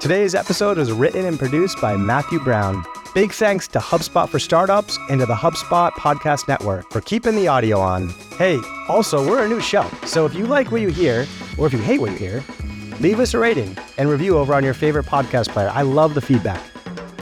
Today's 0.00 0.34
episode 0.34 0.78
was 0.78 0.90
written 0.90 1.26
and 1.26 1.38
produced 1.38 1.82
by 1.82 1.98
Matthew 1.98 2.40
Brown. 2.40 2.82
Big 3.14 3.30
thanks 3.30 3.68
to 3.68 3.78
HubSpot 3.78 4.26
for 4.26 4.38
Startups 4.38 4.98
and 5.10 5.20
to 5.20 5.26
the 5.26 5.34
HubSpot 5.34 5.92
Podcast 5.92 6.48
Network 6.48 6.90
for 6.90 7.02
keeping 7.02 7.36
the 7.36 7.46
audio 7.46 7.78
on. 7.78 8.08
Hey, 8.38 8.58
also, 8.88 9.28
we're 9.28 9.44
a 9.44 9.48
new 9.48 9.60
show, 9.60 9.86
so 10.06 10.24
if 10.24 10.32
you 10.32 10.46
like 10.46 10.72
what 10.72 10.80
you 10.80 10.88
hear, 10.88 11.26
or 11.58 11.66
if 11.66 11.74
you 11.74 11.78
hate 11.78 12.00
what 12.00 12.12
you 12.12 12.16
hear, 12.16 12.44
leave 13.00 13.20
us 13.20 13.34
a 13.34 13.38
rating 13.38 13.76
and 13.98 14.08
review 14.08 14.38
over 14.38 14.54
on 14.54 14.64
your 14.64 14.72
favorite 14.72 15.04
podcast 15.04 15.48
player. 15.48 15.68
I 15.74 15.82
love 15.82 16.14
the 16.14 16.22
feedback. 16.22 16.64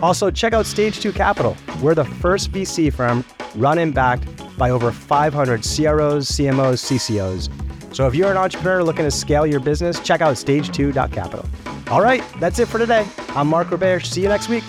Also, 0.01 0.31
check 0.31 0.53
out 0.53 0.65
Stage 0.65 1.01
2 1.01 1.13
Capital. 1.13 1.57
We're 1.83 1.97
the 1.97 2.05
first 2.05 2.53
VC 2.53 2.93
firm 2.93 3.25
run 3.59 3.79
and 3.79 3.95
backed 3.95 4.27
by 4.57 4.71
over 4.71 4.91
500 4.91 5.63
CROs, 5.63 6.29
CMOs, 6.31 6.81
CCOs. 6.85 7.95
So 7.95 8.07
if 8.07 8.15
you're 8.15 8.31
an 8.31 8.37
entrepreneur 8.37 8.83
looking 8.83 9.05
to 9.05 9.11
scale 9.11 9.47
your 9.47 9.61
business, 9.61 9.99
check 10.01 10.21
out 10.21 10.35
stage2.capital. 10.35 11.47
All 11.91 12.03
right, 12.03 12.23
that's 12.39 12.59
it 12.59 12.69
for 12.69 12.79
today. 12.79 13.07
I'm 13.31 13.49
Mark 13.49 13.69
Roberge. 13.69 14.07
See 14.07 14.23
you 14.23 14.29
next 14.29 14.49
week. 14.49 14.65